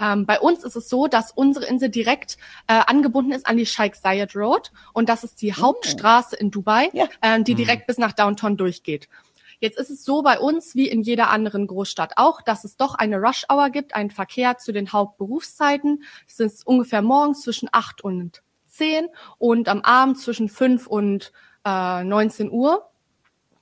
Ähm, 0.00 0.26
bei 0.26 0.38
uns 0.38 0.64
ist 0.64 0.76
es 0.76 0.88
so, 0.88 1.06
dass 1.08 1.32
unsere 1.32 1.66
Insel 1.66 1.88
direkt 1.88 2.36
äh, 2.66 2.80
angebunden 2.86 3.32
ist 3.32 3.46
an 3.46 3.56
die 3.56 3.66
Sheikh 3.66 3.96
Zayed 4.00 4.36
Road. 4.36 4.70
Und 4.92 5.08
das 5.08 5.24
ist 5.24 5.42
die 5.42 5.52
oh. 5.56 5.62
Hauptstraße 5.62 6.36
in 6.36 6.50
Dubai, 6.50 6.90
ja. 6.92 7.06
äh, 7.20 7.42
die 7.42 7.54
mhm. 7.54 7.58
direkt 7.58 7.86
bis 7.86 7.98
nach 7.98 8.12
Downtown 8.12 8.56
durchgeht. 8.56 9.08
Jetzt 9.60 9.78
ist 9.78 9.90
es 9.90 10.04
so 10.04 10.22
bei 10.22 10.38
uns 10.38 10.74
wie 10.74 10.88
in 10.88 11.02
jeder 11.02 11.30
anderen 11.30 11.66
Großstadt 11.66 12.12
auch, 12.16 12.42
dass 12.42 12.64
es 12.64 12.76
doch 12.76 12.94
eine 12.94 13.16
Rush 13.16 13.44
Hour 13.50 13.70
gibt, 13.70 13.94
einen 13.94 14.10
Verkehr 14.10 14.58
zu 14.58 14.72
den 14.72 14.92
Hauptberufszeiten. 14.92 16.04
Es 16.26 16.38
ist 16.38 16.66
ungefähr 16.66 17.02
morgens 17.02 17.42
zwischen 17.42 17.68
acht 17.72 18.02
und 18.02 18.42
zehn 18.66 19.08
und 19.38 19.68
am 19.68 19.80
Abend 19.80 20.18
zwischen 20.18 20.48
fünf 20.48 20.86
und 20.86 21.32
äh, 21.64 22.04
19 22.04 22.50
Uhr. 22.50 22.88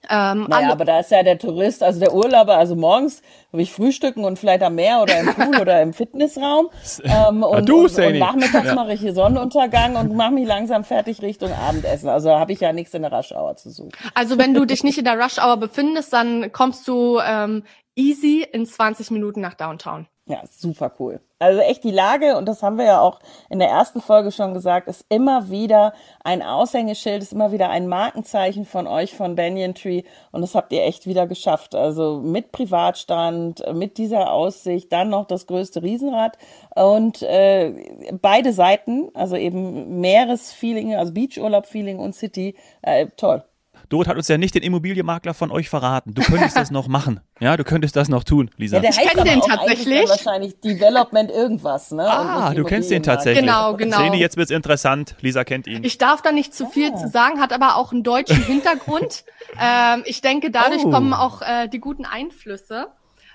Ähm, 0.09 0.47
naja, 0.49 0.73
aber 0.73 0.85
da 0.85 1.01
ist 1.01 1.11
ja 1.11 1.23
der 1.23 1.39
Tourist, 1.39 1.83
also 1.83 2.01
der 2.01 2.15
Urlauber, 2.15 2.57
also 2.57 2.77
morgens 2.77 3.23
will 3.53 3.61
ich 3.61 3.73
frühstücken 3.73 4.25
und 4.25 4.39
vielleicht 4.39 4.63
am 4.63 4.75
Meer 4.75 5.03
oder 5.03 5.19
im 5.19 5.35
Pool 5.35 5.57
oder 5.61 5.83
im 5.83 5.93
Fitnessraum. 5.93 6.69
Ähm, 7.05 7.43
und, 7.43 7.69
du, 7.69 7.85
und, 7.85 7.99
und 7.99 8.19
nachmittags 8.19 8.67
ja. 8.67 8.75
mache 8.75 8.93
ich 8.93 9.01
hier 9.01 9.15
Sonnenuntergang 9.15 9.97
und 9.97 10.15
mache 10.15 10.33
mich 10.33 10.47
langsam 10.47 10.85
fertig 10.85 11.23
Richtung 11.23 11.53
Abendessen. 11.53 12.09
Also 12.09 12.31
habe 12.31 12.53
ich 12.53 12.61
ja 12.61 12.73
nichts 12.73 12.95
in 12.95 13.03
der 13.03 13.13
Rush 13.13 13.33
Hour 13.33 13.57
zu 13.57 13.71
suchen. 13.71 13.93
Also 14.15 14.39
wenn 14.39 14.55
du 14.55 14.65
dich 14.65 14.85
nicht 14.85 14.99
in 14.99 15.05
der 15.05 15.19
Rush 15.19 15.39
Hour 15.39 15.57
befindest, 15.57 16.13
dann 16.13 16.53
kommst 16.53 16.87
du 16.87 17.19
ähm, 17.25 17.65
easy 17.95 18.47
in 18.51 18.67
20 18.67 19.11
Minuten 19.11 19.41
nach 19.41 19.55
Downtown. 19.55 20.07
Ja, 20.27 20.43
super 20.51 20.93
cool. 20.99 21.21
Also 21.39 21.61
echt 21.61 21.85
die 21.85 21.91
Lage, 21.91 22.37
und 22.39 22.47
das 22.47 22.63
haben 22.63 22.79
wir 22.79 22.87
ja 22.87 23.01
auch 23.01 23.21
in 23.51 23.59
der 23.59 23.69
ersten 23.69 24.01
Folge 24.01 24.33
schon 24.33 24.55
gesagt, 24.55 24.89
ist 24.89 25.05
immer 25.11 25.51
wieder 25.51 25.93
ein 26.25 26.43
Aushängeschild, 26.43 27.23
ist 27.23 27.35
immer 27.35 27.53
wieder 27.53 27.69
ein 27.69 27.89
Markenzeichen 27.89 28.65
von 28.65 28.87
euch, 28.87 29.15
von 29.15 29.37
Banyan 29.37 29.75
Tree. 29.75 30.03
Und 30.33 30.41
das 30.41 30.55
habt 30.55 30.73
ihr 30.73 30.85
echt 30.85 31.07
wieder 31.07 31.27
geschafft. 31.27 31.75
Also 31.75 32.21
mit 32.23 32.53
Privatstand, 32.53 33.63
mit 33.75 33.99
dieser 33.99 34.33
Aussicht, 34.33 34.91
dann 34.93 35.11
noch 35.11 35.27
das 35.27 35.47
größte 35.47 35.83
Riesenrad 35.83 36.39
und 36.75 37.21
äh, 37.23 38.13
beide 38.21 38.55
Seiten, 38.55 39.11
also 39.15 39.37
eben 39.37 40.01
Meeresfeeling, 40.01 40.95
also 40.95 41.13
Beachurlaub-Feeling 41.13 41.99
und 41.99 42.15
City, 42.15 42.55
äh, 42.81 43.09
toll. 43.17 43.45
Dorot 43.89 44.09
hat 44.09 44.17
uns 44.17 44.29
ja 44.29 44.39
nicht 44.39 44.55
den 44.55 44.63
Immobilienmakler 44.63 45.35
von 45.35 45.51
euch 45.51 45.69
verraten. 45.69 46.15
Du 46.15 46.23
könntest 46.23 46.57
das 46.57 46.71
noch 46.73 46.89
machen. 46.89 47.21
Ja, 47.41 47.57
du 47.57 47.65
könntest 47.65 47.97
das 47.97 48.09
noch 48.09 48.25
tun, 48.25 48.51
Lisa. 48.57 48.77
Ja, 48.77 48.83
der 48.83 48.91
ich 48.91 48.99
kenne 48.99 49.25
den 49.25 49.41
tatsächlich. 49.41 50.09
Wahrscheinlich 50.09 50.61
Development 50.61 51.31
irgendwas, 51.31 51.91
ne? 51.91 52.09
Ah, 52.09 52.55
du 52.55 52.65
kennst 52.65 52.91
den 52.91 53.03
tatsächlich. 53.03 53.45
Genau, 53.45 53.75
genau. 53.75 53.99
Seni, 53.99 54.19
jetzt 54.19 54.37
wird's 54.37 54.51
interessant. 54.51 55.17
Lisa 55.21 55.45
kennt 55.45 55.67
ihn. 55.67 55.85
Ich 55.85 55.99
darf 55.99 56.23
da 56.23 56.33
nicht 56.33 56.55
zu 56.55 56.67
viel 56.67 56.93
ah. 56.93 56.97
zu 56.97 57.09
sagen, 57.09 57.41
hat 57.41 57.53
aber 57.53 57.77
auch 57.77 57.93
einen 57.93 58.03
deutschen 58.03 58.43
Hintergrund. 58.47 59.25
ähm, 59.61 60.03
ich 60.07 60.21
denke, 60.21 60.51
dadurch 60.51 60.85
oh. 60.85 60.91
kommen 60.91 61.13
auch 61.13 61.43
äh, 61.43 61.69
die 61.69 61.81
guten 61.81 62.05
Einflüsse. 62.05 62.89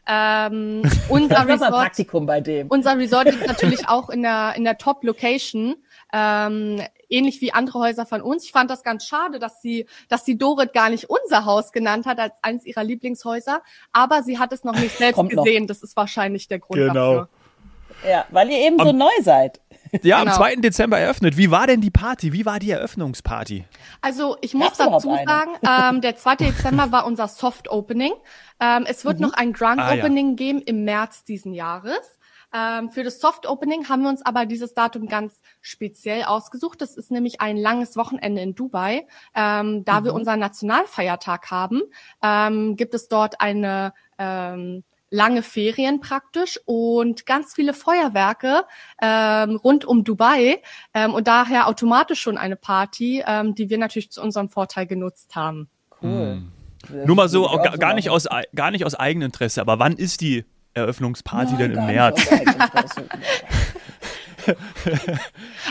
Ähm, 0.07 0.81
unser, 1.09 1.47
Resort, 1.47 1.71
Praktikum 1.71 2.25
bei 2.25 2.41
dem. 2.41 2.67
unser 2.67 2.97
Resort 2.97 3.27
ist 3.27 3.45
natürlich 3.45 3.87
auch 3.87 4.09
in 4.09 4.23
der, 4.23 4.55
in 4.55 4.63
der 4.63 4.77
Top-Location. 4.77 5.75
Ähm, 6.13 6.81
ähnlich 7.09 7.41
wie 7.41 7.53
andere 7.53 7.79
Häuser 7.79 8.05
von 8.05 8.21
uns. 8.21 8.43
Ich 8.43 8.51
fand 8.51 8.69
das 8.69 8.83
ganz 8.83 9.05
schade, 9.05 9.39
dass 9.39 9.61
sie, 9.61 9.85
dass 10.09 10.25
sie 10.25 10.37
Dorit 10.37 10.73
gar 10.73 10.89
nicht 10.89 11.09
unser 11.09 11.45
Haus 11.45 11.71
genannt 11.71 12.05
hat 12.05 12.19
als 12.19 12.33
eines 12.41 12.65
ihrer 12.65 12.83
Lieblingshäuser. 12.83 13.61
Aber 13.93 14.23
sie 14.23 14.39
hat 14.39 14.51
es 14.53 14.63
noch 14.63 14.75
nicht 14.77 14.97
selbst 14.97 15.15
Kommt 15.15 15.31
gesehen. 15.31 15.63
noch. 15.63 15.67
Das 15.67 15.83
ist 15.83 15.95
wahrscheinlich 15.95 16.47
der 16.47 16.59
Grund 16.59 16.79
Genau. 16.79 17.13
dafür. 17.13 17.29
Ja, 18.09 18.25
weil 18.31 18.49
ihr 18.49 18.57
eben 18.59 18.77
so 18.79 18.89
Am- 18.89 18.97
neu 18.97 19.11
seid. 19.21 19.59
Ja, 20.03 20.19
Genau. 20.19 20.31
am 20.31 20.37
2. 20.37 20.55
Dezember 20.55 20.97
eröffnet. 20.99 21.35
Wie 21.37 21.51
war 21.51 21.67
denn 21.67 21.81
die 21.81 21.91
Party? 21.91 22.31
Wie 22.31 22.45
war 22.45 22.59
die 22.59 22.71
Eröffnungsparty? 22.71 23.65
Also 24.01 24.37
ich 24.41 24.53
muss 24.53 24.77
dazu 24.77 25.13
sagen, 25.25 25.51
ähm, 25.67 25.99
der 26.01 26.15
2. 26.15 26.35
Dezember 26.37 26.91
war 26.93 27.05
unser 27.05 27.27
Soft 27.27 27.69
Opening. 27.69 28.13
Ähm, 28.61 28.85
es 28.87 29.03
wird 29.03 29.19
noch 29.19 29.33
ein 29.33 29.51
Grand 29.51 29.81
Ah, 29.81 29.93
ja. 29.93 30.03
Opening 30.03 30.35
geben 30.37 30.61
im 30.61 30.85
März 30.85 31.25
diesen 31.25 31.53
Jahres. 31.53 32.19
Ähm, 32.53 32.89
für 32.89 33.03
das 33.03 33.19
Soft 33.19 33.47
Opening 33.47 33.87
haben 33.89 34.03
wir 34.03 34.09
uns 34.09 34.25
aber 34.25 34.45
dieses 34.45 34.73
Datum 34.73 35.07
ganz 35.07 35.41
speziell 35.61 36.23
ausgesucht. 36.23 36.81
Das 36.81 36.97
ist 36.97 37.11
nämlich 37.11 37.41
ein 37.41 37.57
langes 37.57 37.95
Wochenende 37.95 38.41
in 38.41 38.55
Dubai. 38.55 39.07
Ähm, 39.35 39.85
da 39.85 40.03
wir 40.03 40.13
unseren 40.13 40.39
Nationalfeiertag 40.39 41.51
haben, 41.51 41.81
ähm, 42.21 42.75
gibt 42.75 42.93
es 42.93 43.07
dort 43.07 43.39
eine 43.41 43.93
ähm, 44.17 44.83
lange 45.11 45.43
Ferien 45.43 45.99
praktisch 45.99 46.59
und 46.65 47.25
ganz 47.25 47.53
viele 47.53 47.73
Feuerwerke 47.73 48.63
ähm, 49.01 49.57
rund 49.57 49.85
um 49.85 50.03
Dubai 50.03 50.61
ähm, 50.93 51.13
und 51.13 51.27
daher 51.27 51.67
automatisch 51.67 52.21
schon 52.21 52.37
eine 52.37 52.55
Party, 52.55 53.23
ähm, 53.27 53.53
die 53.53 53.69
wir 53.69 53.77
natürlich 53.77 54.11
zu 54.11 54.21
unserem 54.21 54.49
Vorteil 54.49 54.87
genutzt 54.87 55.35
haben. 55.35 55.69
Cool. 56.01 56.43
Das 56.81 57.05
Nur 57.05 57.15
mal 57.15 57.29
so, 57.29 57.43
gar, 57.43 57.77
gar, 57.77 57.93
nicht 57.93 58.09
aus, 58.09 58.27
gar 58.55 58.71
nicht 58.71 58.85
aus 58.85 58.95
Eigeninteresse, 58.95 59.61
aber 59.61 59.77
wann 59.77 59.93
ist 59.93 60.21
die 60.21 60.45
Eröffnungsparty 60.73 61.55
denn 61.57 61.71
im 61.71 61.85
März? 61.85 62.31
Eigeninteresse. 62.31 63.05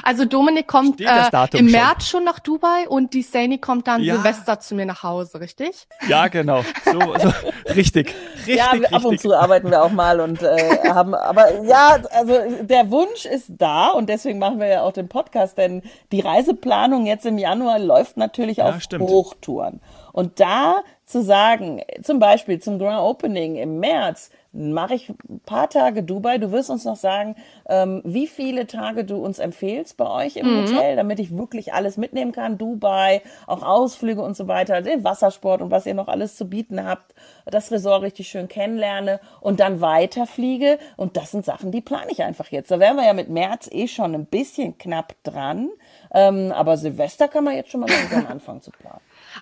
Also 0.04 0.24
Dominik 0.24 0.68
kommt 0.68 1.00
äh, 1.00 1.04
im 1.04 1.58
schon? 1.58 1.70
März 1.70 2.06
schon 2.08 2.24
nach 2.24 2.38
Dubai 2.38 2.88
und 2.88 3.14
die 3.14 3.22
Saini 3.22 3.58
kommt 3.58 3.88
dann 3.88 4.00
Ja. 4.02 4.14
Silvester 4.14 4.60
zu 4.60 4.74
mir 4.76 4.86
nach 4.86 5.02
Hause, 5.02 5.40
richtig? 5.40 5.88
Ja, 6.08 6.28
genau. 6.28 6.62
So, 6.84 6.92
so, 7.18 7.32
richtig. 7.74 8.14
Richtig, 8.46 8.56
Ja, 8.56 8.70
wir- 8.74 8.86
ab 8.94 9.04
und 9.04 9.10
richtig. 9.12 9.20
zu 9.22 9.34
arbeiten 9.36 9.70
wir 9.70 9.82
auch 9.82 9.90
mal 9.90 10.20
und 10.20 10.42
äh, 10.42 10.88
haben, 10.88 11.14
aber 11.14 11.62
ja, 11.64 11.98
also 12.12 12.34
der 12.62 12.90
Wunsch 12.90 13.24
ist 13.26 13.46
da 13.48 13.88
und 13.88 14.08
deswegen 14.08 14.38
machen 14.38 14.60
wir 14.60 14.68
ja 14.68 14.82
auch 14.82 14.92
den 14.92 15.08
Podcast, 15.08 15.58
denn 15.58 15.82
die 16.12 16.20
Reiseplanung 16.20 17.06
jetzt 17.06 17.26
im 17.26 17.38
Januar 17.38 17.78
läuft 17.80 18.16
natürlich 18.16 18.58
Ja, 18.58 18.66
auf 18.66 18.80
stimmt. 18.80 19.08
Hochtouren. 19.08 19.80
Und 20.12 20.40
da 20.40 20.76
zu 21.06 21.22
sagen, 21.22 21.82
zum 22.02 22.18
Beispiel 22.20 22.60
zum 22.60 22.78
Grand 22.78 23.00
Opening 23.00 23.56
im 23.56 23.78
März, 23.80 24.30
mache 24.52 24.94
ich 24.94 25.08
ein 25.08 25.40
paar 25.46 25.70
Tage 25.70 26.02
Dubai. 26.02 26.38
Du 26.38 26.50
wirst 26.50 26.70
uns 26.70 26.84
noch 26.84 26.96
sagen, 26.96 27.36
ähm, 27.68 28.02
wie 28.04 28.26
viele 28.26 28.66
Tage 28.66 29.04
du 29.04 29.16
uns 29.16 29.38
empfehlst 29.38 29.96
bei 29.96 30.08
euch 30.08 30.36
im 30.36 30.46
Hotel, 30.46 30.96
damit 30.96 31.20
ich 31.20 31.36
wirklich 31.36 31.72
alles 31.72 31.96
mitnehmen 31.96 32.32
kann. 32.32 32.58
Dubai, 32.58 33.22
auch 33.46 33.62
Ausflüge 33.62 34.22
und 34.22 34.36
so 34.36 34.48
weiter, 34.48 34.82
den 34.82 35.04
Wassersport 35.04 35.62
und 35.62 35.70
was 35.70 35.86
ihr 35.86 35.94
noch 35.94 36.08
alles 36.08 36.36
zu 36.36 36.48
bieten 36.48 36.84
habt, 36.84 37.14
das 37.46 37.70
Resort 37.70 38.02
richtig 38.02 38.28
schön 38.28 38.48
kennenlerne 38.48 39.20
und 39.40 39.60
dann 39.60 39.80
weiterfliege. 39.80 40.78
Und 40.96 41.16
das 41.16 41.30
sind 41.30 41.44
Sachen, 41.44 41.70
die 41.70 41.80
plane 41.80 42.10
ich 42.10 42.22
einfach 42.22 42.48
jetzt. 42.48 42.70
Da 42.70 42.80
wären 42.80 42.96
wir 42.96 43.04
ja 43.04 43.12
mit 43.12 43.28
März 43.28 43.68
eh 43.70 43.86
schon 43.86 44.14
ein 44.14 44.26
bisschen 44.26 44.78
knapp 44.78 45.14
dran. 45.22 45.70
Ähm, 46.12 46.52
aber 46.52 46.76
Silvester 46.76 47.28
kann 47.28 47.44
man 47.44 47.54
jetzt 47.54 47.70
schon 47.70 47.80
mal 47.80 47.90
langsam 47.90 48.26
anfangen 48.30 48.62
zu 48.62 48.72
planen. 48.72 49.00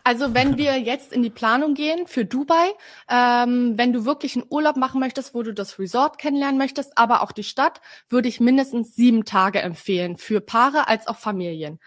Also 0.08 0.32
wenn 0.32 0.56
wir 0.56 0.78
jetzt 0.78 1.12
in 1.12 1.22
die 1.22 1.28
Planung 1.28 1.74
gehen 1.74 2.06
für 2.06 2.24
Dubai, 2.24 2.72
ähm, 3.10 3.76
wenn 3.76 3.92
du 3.92 4.06
wirklich 4.06 4.36
einen 4.36 4.46
Urlaub 4.48 4.78
machen 4.78 5.00
möchtest, 5.00 5.34
wo 5.34 5.42
du 5.42 5.52
das 5.52 5.78
Resort 5.78 6.16
kennenlernen 6.16 6.56
möchtest, 6.56 6.96
aber 6.96 7.22
auch 7.22 7.30
die 7.30 7.42
Stadt, 7.42 7.82
würde 8.08 8.26
ich 8.26 8.40
mindestens 8.40 8.96
sieben 8.96 9.26
Tage 9.26 9.60
empfehlen 9.60 10.16
für 10.16 10.40
Paare 10.40 10.88
als 10.88 11.08
auch 11.08 11.18
Familien. 11.18 11.78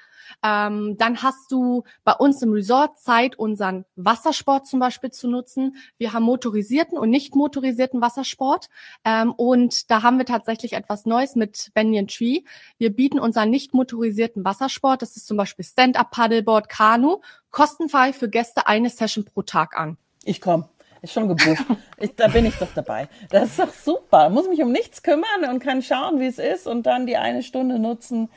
Ähm, 0.44 0.98
dann 0.98 1.22
hast 1.24 1.52
du 1.52 1.84
bei 2.04 2.14
uns 2.14 2.42
im 2.42 2.54
Resort 2.54 3.00
Zeit, 3.00 3.38
unseren 3.38 3.86
Wassersport 3.96 4.68
zum 4.68 4.80
Beispiel 4.80 5.12
zu 5.12 5.28
nutzen. 5.30 5.76
Wir 5.98 6.14
haben 6.14 6.24
motorisierten 6.24 6.98
und 6.98 7.10
nicht 7.10 7.36
motorisierten 7.36 8.02
Wassersport. 8.02 8.70
Ähm, 9.06 9.32
und 9.32 9.90
da 9.92 10.04
haben 10.04 10.18
wir 10.18 10.26
tatsächlich 10.26 10.74
etwas 10.74 11.06
Neues 11.06 11.36
mit 11.36 11.72
Banyan 11.74 12.08
Tree. 12.08 12.42
Wir 12.78 12.94
bieten 12.94 13.20
unseren 13.20 13.50
nicht 13.50 13.74
motorisierten 13.74 14.46
Wassersport, 14.46 15.02
das 15.02 15.16
ist 15.18 15.28
zum 15.28 15.38
Beispiel 15.38 15.66
Stand-Up, 15.66 16.12
Paddleboard, 16.12 16.70
Kanu, 16.70 17.22
kostenfrei 17.52 18.14
für 18.14 18.30
Gäste 18.30 18.68
eine 18.68 18.90
Session 18.90 19.26
pro 19.26 19.42
Tag 19.42 19.78
an. 19.78 19.98
Ich 20.24 20.42
komme. 20.42 20.70
Ist 21.02 21.14
schon 21.14 21.28
gebucht. 21.28 21.66
Ich, 21.98 22.16
da 22.16 22.28
bin 22.28 22.46
ich 22.46 22.56
doch 22.56 22.74
dabei. 22.76 23.08
Das 23.30 23.50
ist 23.50 23.60
doch 23.60 23.74
super. 23.74 24.30
Muss 24.30 24.48
mich 24.48 24.62
um 24.62 24.72
nichts 24.72 25.02
kümmern 25.02 25.50
und 25.50 25.60
kann 25.60 25.82
schauen, 25.82 26.20
wie 26.20 26.26
es 26.26 26.38
ist 26.38 26.68
und 26.68 26.86
dann 26.86 27.08
die 27.08 27.18
eine 27.18 27.42
Stunde 27.42 27.80
nutzen. 27.80 28.30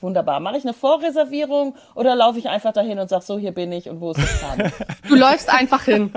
Wunderbar. 0.00 0.40
Mache 0.40 0.58
ich 0.58 0.64
eine 0.64 0.74
Vorreservierung 0.74 1.74
oder 1.94 2.14
laufe 2.14 2.38
ich 2.38 2.48
einfach 2.48 2.72
dahin 2.72 2.98
und 2.98 3.08
sage, 3.08 3.24
so, 3.24 3.38
hier 3.38 3.52
bin 3.52 3.72
ich 3.72 3.88
und 3.88 4.00
wo 4.00 4.12
ist 4.12 4.20
das 4.20 4.40
Kanu? 4.40 4.70
Du 5.08 5.14
läufst 5.14 5.48
einfach 5.48 5.84
hin. 5.84 6.12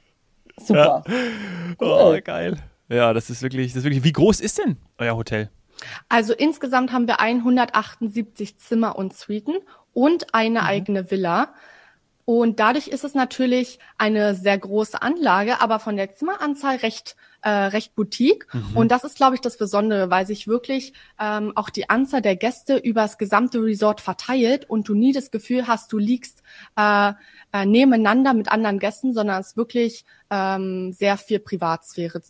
Super. 0.56 1.02
Oh, 1.78 2.16
geil. 2.22 2.58
Ja, 2.88 3.12
das 3.12 3.30
ist 3.30 3.42
wirklich, 3.42 3.72
das 3.72 3.78
ist 3.78 3.84
wirklich. 3.84 4.04
Wie 4.04 4.12
groß 4.12 4.40
ist 4.40 4.58
denn 4.58 4.76
euer 4.98 5.16
Hotel? 5.16 5.50
Also 6.08 6.32
insgesamt 6.34 6.92
haben 6.92 7.06
wir 7.06 7.20
178 7.20 8.58
Zimmer 8.58 8.96
und 8.96 9.16
Suiten 9.16 9.54
und 9.92 10.34
eine 10.34 10.64
eigene 10.64 11.10
Villa. 11.10 11.54
Und 12.24 12.60
dadurch 12.60 12.88
ist 12.88 13.04
es 13.04 13.14
natürlich 13.14 13.78
eine 13.98 14.34
sehr 14.34 14.56
große 14.56 15.02
Anlage, 15.02 15.60
aber 15.60 15.80
von 15.80 15.96
der 15.96 16.14
Zimmeranzahl 16.14 16.76
recht 16.76 17.16
äh, 17.42 17.50
recht 17.50 17.94
boutique. 17.94 18.46
Und 18.74 18.90
das 18.90 19.04
ist, 19.04 19.16
glaube 19.16 19.34
ich, 19.34 19.40
das 19.40 19.56
Besondere, 19.56 20.10
weil 20.10 20.26
sich 20.26 20.48
wirklich 20.48 20.92
ähm, 21.20 21.52
auch 21.56 21.70
die 21.70 21.90
Anzahl 21.90 22.22
der 22.22 22.36
Gäste 22.36 22.76
über 22.76 23.02
das 23.02 23.18
gesamte 23.18 23.62
Resort 23.62 24.00
verteilt 24.00 24.68
und 24.68 24.88
du 24.88 24.94
nie 24.94 25.12
das 25.12 25.30
Gefühl 25.30 25.66
hast, 25.66 25.92
du 25.92 25.98
liegst 25.98 26.42
äh, 26.76 27.12
äh, 27.52 27.66
nebeneinander 27.66 28.34
mit 28.34 28.50
anderen 28.50 28.78
Gästen, 28.78 29.12
sondern 29.12 29.40
es 29.40 29.48
ist 29.48 29.56
wirklich 29.56 30.04
ähm, 30.30 30.92
sehr 30.92 31.16
viel 31.18 31.40
Privatsphäre 31.40 32.22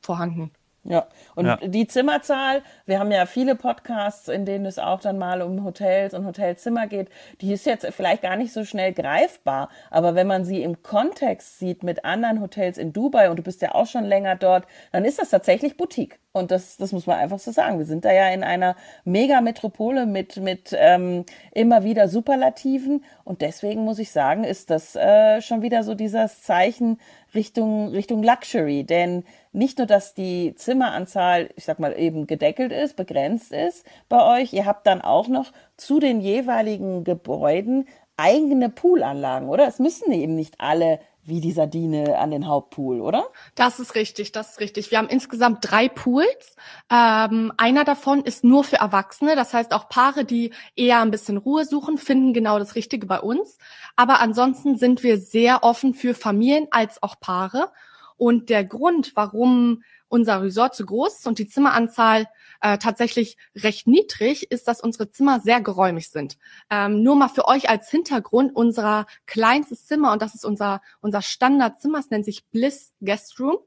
vorhanden. 0.00 0.52
Ja, 0.88 1.06
und 1.34 1.46
Ja. 1.46 1.56
die 1.56 1.86
Zimmerzahl, 1.86 2.62
wir 2.86 3.00
haben 3.00 3.10
ja 3.10 3.26
viele 3.26 3.56
Podcasts, 3.56 4.28
in 4.28 4.44
denen 4.44 4.66
es 4.66 4.78
auch 4.78 5.00
dann 5.00 5.18
mal 5.18 5.42
um 5.42 5.64
Hotels 5.64 6.14
und 6.14 6.24
Hotelzimmer 6.26 6.86
geht, 6.86 7.08
die 7.40 7.52
ist 7.52 7.66
jetzt 7.66 7.86
vielleicht 7.92 8.22
gar 8.22 8.36
nicht 8.36 8.52
so 8.52 8.64
schnell 8.64 8.92
greifbar, 8.92 9.68
aber 9.90 10.14
wenn 10.14 10.26
man 10.26 10.44
sie 10.44 10.62
im 10.62 10.82
Kontext 10.82 11.58
sieht 11.58 11.82
mit 11.82 12.04
anderen 12.04 12.40
Hotels 12.40 12.78
in 12.78 12.92
Dubai 12.92 13.30
und 13.30 13.36
du 13.36 13.42
bist 13.42 13.62
ja 13.62 13.74
auch 13.74 13.86
schon 13.86 14.04
länger 14.04 14.36
dort, 14.36 14.66
dann 14.92 15.04
ist 15.04 15.18
das 15.18 15.30
tatsächlich 15.30 15.76
Boutique. 15.76 16.18
Und 16.36 16.50
das, 16.50 16.76
das 16.76 16.92
muss 16.92 17.06
man 17.06 17.18
einfach 17.18 17.38
so 17.38 17.50
sagen. 17.50 17.78
Wir 17.78 17.86
sind 17.86 18.04
da 18.04 18.12
ja 18.12 18.28
in 18.28 18.44
einer 18.44 18.76
Megametropole 19.04 20.04
mit, 20.04 20.36
mit 20.36 20.76
ähm, 20.78 21.24
immer 21.52 21.82
wieder 21.82 22.08
Superlativen. 22.08 23.04
Und 23.24 23.40
deswegen 23.40 23.84
muss 23.84 23.98
ich 23.98 24.10
sagen, 24.10 24.44
ist 24.44 24.68
das 24.70 24.96
äh, 24.96 25.40
schon 25.40 25.62
wieder 25.62 25.82
so 25.82 25.94
dieses 25.94 26.42
Zeichen 26.42 27.00
Richtung, 27.34 27.88
Richtung 27.88 28.22
Luxury. 28.22 28.84
Denn 28.84 29.24
nicht 29.52 29.78
nur, 29.78 29.86
dass 29.86 30.12
die 30.12 30.54
Zimmeranzahl, 30.54 31.48
ich 31.56 31.64
sag 31.64 31.78
mal, 31.78 31.98
eben 31.98 32.26
gedeckelt 32.26 32.70
ist, 32.70 32.96
begrenzt 32.96 33.52
ist 33.52 33.86
bei 34.10 34.40
euch, 34.40 34.52
ihr 34.52 34.66
habt 34.66 34.86
dann 34.86 35.00
auch 35.00 35.28
noch 35.28 35.52
zu 35.78 36.00
den 36.00 36.20
jeweiligen 36.20 37.04
Gebäuden 37.04 37.86
eigene 38.18 38.68
Poolanlagen, 38.68 39.48
oder? 39.48 39.66
Es 39.66 39.78
müssen 39.78 40.12
eben 40.12 40.34
nicht 40.34 40.54
alle 40.58 41.00
wie 41.26 41.40
die 41.40 41.52
Sardine 41.52 42.18
an 42.18 42.30
den 42.30 42.46
Hauptpool, 42.46 43.00
oder? 43.00 43.26
Das 43.54 43.80
ist 43.80 43.94
richtig, 43.94 44.32
das 44.32 44.52
ist 44.52 44.60
richtig. 44.60 44.90
Wir 44.90 44.98
haben 44.98 45.08
insgesamt 45.08 45.58
drei 45.62 45.88
Pools. 45.88 46.56
Ähm, 46.90 47.52
einer 47.56 47.84
davon 47.84 48.22
ist 48.22 48.44
nur 48.44 48.64
für 48.64 48.76
Erwachsene. 48.76 49.34
Das 49.34 49.52
heißt, 49.52 49.74
auch 49.74 49.88
Paare, 49.88 50.24
die 50.24 50.52
eher 50.76 51.00
ein 51.00 51.10
bisschen 51.10 51.36
Ruhe 51.36 51.64
suchen, 51.64 51.98
finden 51.98 52.32
genau 52.32 52.58
das 52.58 52.74
Richtige 52.74 53.06
bei 53.06 53.20
uns. 53.20 53.58
Aber 53.96 54.20
ansonsten 54.20 54.78
sind 54.78 55.02
wir 55.02 55.18
sehr 55.18 55.64
offen 55.64 55.94
für 55.94 56.14
Familien 56.14 56.68
als 56.70 57.02
auch 57.02 57.18
Paare. 57.18 57.72
Und 58.16 58.48
der 58.48 58.64
Grund, 58.64 59.12
warum 59.14 59.82
unser 60.08 60.42
Resort 60.42 60.74
so 60.74 60.84
groß 60.84 61.18
ist 61.18 61.26
und 61.26 61.38
die 61.38 61.48
Zimmeranzahl 61.48 62.28
äh, 62.60 62.78
tatsächlich 62.78 63.36
recht 63.54 63.86
niedrig, 63.86 64.50
ist, 64.50 64.68
dass 64.68 64.80
unsere 64.80 65.10
Zimmer 65.10 65.40
sehr 65.40 65.60
geräumig 65.60 66.10
sind. 66.10 66.36
Ähm, 66.70 67.02
nur 67.02 67.16
mal 67.16 67.28
für 67.28 67.46
euch 67.48 67.68
als 67.68 67.90
Hintergrund, 67.90 68.54
unser 68.54 69.06
kleinstes 69.26 69.86
Zimmer, 69.86 70.12
und 70.12 70.22
das 70.22 70.34
ist 70.34 70.44
unser, 70.44 70.80
unser 71.00 71.22
Standardzimmer, 71.22 71.98
es 71.98 72.10
nennt 72.10 72.24
sich 72.24 72.46
Bliss 72.46 72.92
Guest 73.00 73.38
Room, 73.40 73.58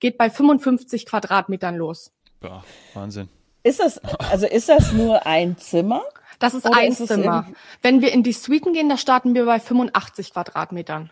geht 0.00 0.18
bei 0.18 0.30
55 0.30 1.06
Quadratmetern 1.06 1.76
los. 1.76 2.12
Ja, 2.42 2.62
Wahnsinn. 2.94 3.28
Ist 3.62 3.80
das, 3.80 3.98
also 4.30 4.46
ist 4.46 4.68
das 4.68 4.92
nur 4.92 5.26
ein 5.26 5.58
Zimmer? 5.58 6.02
Das 6.38 6.54
ist 6.54 6.64
Oder 6.64 6.78
ein 6.78 6.92
ist 6.92 7.06
Zimmer. 7.06 7.46
Wenn 7.82 8.00
wir 8.00 8.12
in 8.12 8.22
die 8.22 8.32
Suiten 8.32 8.72
gehen, 8.72 8.88
da 8.88 8.96
starten 8.96 9.34
wir 9.34 9.44
bei 9.44 9.58
85 9.58 10.32
Quadratmetern. 10.32 11.10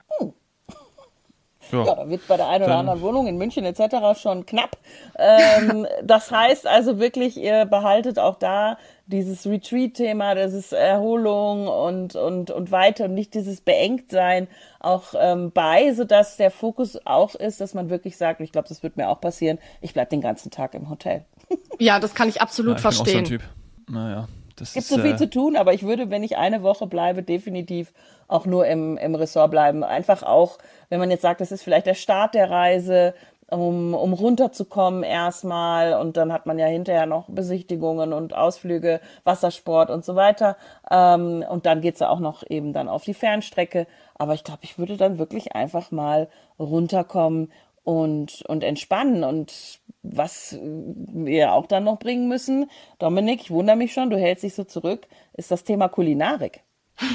Ja, 1.73 1.85
Ja. 1.85 1.95
da 1.95 2.09
wird 2.09 2.27
bei 2.29 2.37
der 2.37 2.49
einen 2.49 2.65
oder 2.65 2.73
Dann- 2.73 2.81
anderen 2.89 3.01
Wohnung 3.03 3.27
in 3.27 3.37
München 3.39 3.65
etc. 3.65 4.19
schon 4.21 4.47
knapp. 4.47 4.77
Ähm, 5.19 5.87
das 6.05 6.31
heißt 6.31 6.67
also 6.67 6.99
wirklich, 6.99 7.37
ihr 7.37 7.65
behaltet 7.65 8.19
auch 8.19 8.37
da 8.37 8.79
dieses 9.07 9.47
Retreat-Thema, 9.47 10.35
das 10.35 10.53
ist 10.53 10.73
Erholung 10.73 11.69
und, 11.69 12.17
und, 12.17 12.51
und 12.51 12.71
weiter 12.73 13.05
und 13.05 13.15
nicht 13.15 13.35
dieses 13.35 13.61
Beengtsein 13.61 14.49
auch 14.81 15.15
ähm, 15.17 15.53
bei, 15.53 15.93
sodass 15.95 16.37
der 16.37 16.51
Fokus 16.51 16.99
auch 17.05 17.35
ist, 17.37 17.61
dass 17.61 17.73
man 17.75 17.89
wirklich 17.89 18.17
sagt, 18.17 18.41
ich 18.41 18.51
glaube, 18.51 18.69
das 18.69 18.83
wird 18.83 18.97
mir 18.97 19.09
auch 19.09 19.21
passieren, 19.21 19.59
ich 19.81 19.93
bleib 19.93 20.11
den 20.11 20.21
ganzen 20.21 20.51
Tag 20.51 20.75
im 20.75 20.91
Hotel. 20.91 21.25
Ja, 21.79 22.01
das 22.01 22.15
kann 22.15 22.29
ich 22.29 22.41
absolut 22.41 22.73
ja, 22.73 22.77
ich 22.77 22.81
verstehen. 22.83 23.05
Bin 23.05 23.25
auch 23.25 23.29
so 23.29 23.35
ein 23.35 23.39
typ. 23.39 23.43
Naja. 23.89 24.29
Es 24.61 24.73
gibt 24.73 24.85
ist, 24.85 24.89
so 24.89 24.99
viel 24.99 25.15
äh, 25.15 25.17
zu 25.17 25.29
tun, 25.29 25.57
aber 25.57 25.75
ich 25.75 25.83
würde, 25.83 26.11
wenn 26.11 26.23
ich 26.23 26.37
eine 26.37 26.63
Woche 26.63 26.87
bleibe, 26.87 27.23
definitiv 27.23 27.93
auch 28.29 28.47
nur 28.47 28.67
im, 28.67 28.97
im 28.97 29.15
Ressort 29.15 29.51
bleiben. 29.51 29.85
Einfach 29.85 30.23
auch, 30.23 30.59
wenn 30.89 30.99
man 30.99 31.11
jetzt 31.11 31.23
sagt, 31.23 31.41
das 31.41 31.53
ist 31.53 31.63
vielleicht 31.63 31.87
der 31.87 31.95
Start 31.95 32.35
der 32.35 32.51
Reise, 32.51 33.15
um, 33.49 33.95
um 33.95 34.13
runterzukommen 34.13 35.03
erstmal 35.05 35.95
und 35.95 36.17
dann 36.17 36.33
hat 36.33 36.47
man 36.47 36.59
ja 36.59 36.67
hinterher 36.67 37.07
noch 37.07 37.29
Besichtigungen 37.29 38.13
und 38.13 38.35
Ausflüge, 38.35 39.01
Wassersport 39.25 39.91
und 39.91 40.05
so 40.05 40.17
weiter. 40.17 40.57
Ähm, 40.91 41.45
und 41.49 41.67
dann 41.67 41.81
geht's 41.81 42.01
ja 42.01 42.09
auch 42.09 42.19
noch 42.19 42.43
eben 42.49 42.73
dann 42.73 42.89
auf 42.89 43.05
die 43.05 43.15
Fernstrecke. 43.15 43.87
Aber 44.17 44.35
ich 44.35 44.43
glaube, 44.43 44.61
ich 44.63 44.79
würde 44.79 44.97
dann 44.97 45.19
wirklich 45.19 45.55
einfach 45.55 45.91
mal 45.93 46.29
runterkommen 46.59 47.53
und, 47.85 48.43
und 48.49 48.65
entspannen. 48.65 49.23
Und 49.23 49.79
was 50.03 50.59
wir 50.61 51.53
auch 51.53 51.67
dann 51.67 51.85
noch 51.85 51.99
bringen 51.99 52.29
müssen, 52.29 52.71
Dominik, 52.99 53.41
ich 53.43 53.51
wundere 53.51 53.77
mich 53.77 53.93
schon, 53.93 54.11
du 54.11 54.19
hältst 54.19 54.45
dich 54.45 54.55
so 54.55 54.65
zurück, 54.65 55.07
ist 55.35 55.51
das 55.51 55.65
Thema 55.65 55.89
Kulinarik. 55.89 56.63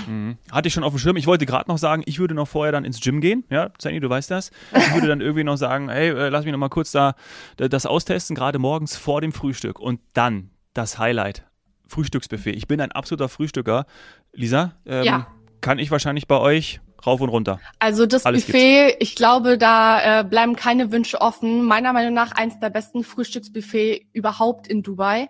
Mhm. 0.07 0.37
Hatte 0.51 0.67
ich 0.67 0.73
schon 0.73 0.83
auf 0.83 0.93
dem 0.93 0.99
Schirm. 0.99 1.17
Ich 1.17 1.27
wollte 1.27 1.45
gerade 1.45 1.69
noch 1.69 1.77
sagen, 1.77 2.03
ich 2.05 2.19
würde 2.19 2.35
noch 2.35 2.47
vorher 2.47 2.71
dann 2.71 2.85
ins 2.85 2.99
Gym 3.01 3.19
gehen. 3.19 3.45
Ja, 3.49 3.71
Zanny, 3.77 3.99
du 3.99 4.09
weißt 4.09 4.29
das. 4.29 4.51
Ich 4.75 4.93
würde 4.93 5.07
dann 5.07 5.21
irgendwie 5.21 5.43
noch 5.43 5.55
sagen, 5.55 5.89
hey, 5.89 6.09
äh, 6.09 6.29
lass 6.29 6.45
mich 6.45 6.51
noch 6.51 6.59
mal 6.59 6.69
kurz 6.69 6.91
da 6.91 7.15
das 7.57 7.85
austesten, 7.85 8.35
gerade 8.35 8.59
morgens 8.59 8.95
vor 8.95 9.21
dem 9.21 9.31
Frühstück. 9.31 9.79
Und 9.79 9.99
dann 10.13 10.51
das 10.73 10.99
Highlight. 10.99 11.45
Frühstücksbuffet. 11.87 12.55
Ich 12.55 12.67
bin 12.67 12.79
ein 12.79 12.91
absoluter 12.91 13.27
Frühstücker. 13.27 13.85
Lisa, 14.33 14.75
ähm, 14.85 15.03
ja. 15.03 15.27
kann 15.59 15.77
ich 15.77 15.91
wahrscheinlich 15.91 16.27
bei 16.27 16.37
euch 16.37 16.79
rauf 17.05 17.21
und 17.21 17.29
runter. 17.29 17.59
Also 17.79 18.05
das 18.05 18.25
Alles 18.25 18.45
Buffet, 18.45 18.87
gibt's. 18.87 18.97
ich 18.99 19.15
glaube, 19.15 19.57
da 19.57 20.21
äh, 20.21 20.23
bleiben 20.23 20.55
keine 20.55 20.91
Wünsche 20.91 21.21
offen. 21.21 21.63
Meiner 21.63 21.93
Meinung 21.93 22.13
nach 22.13 22.31
eins 22.31 22.59
der 22.59 22.69
besten 22.69 23.03
Frühstücksbuffet 23.03 24.07
überhaupt 24.13 24.67
in 24.67 24.83
Dubai. 24.83 25.29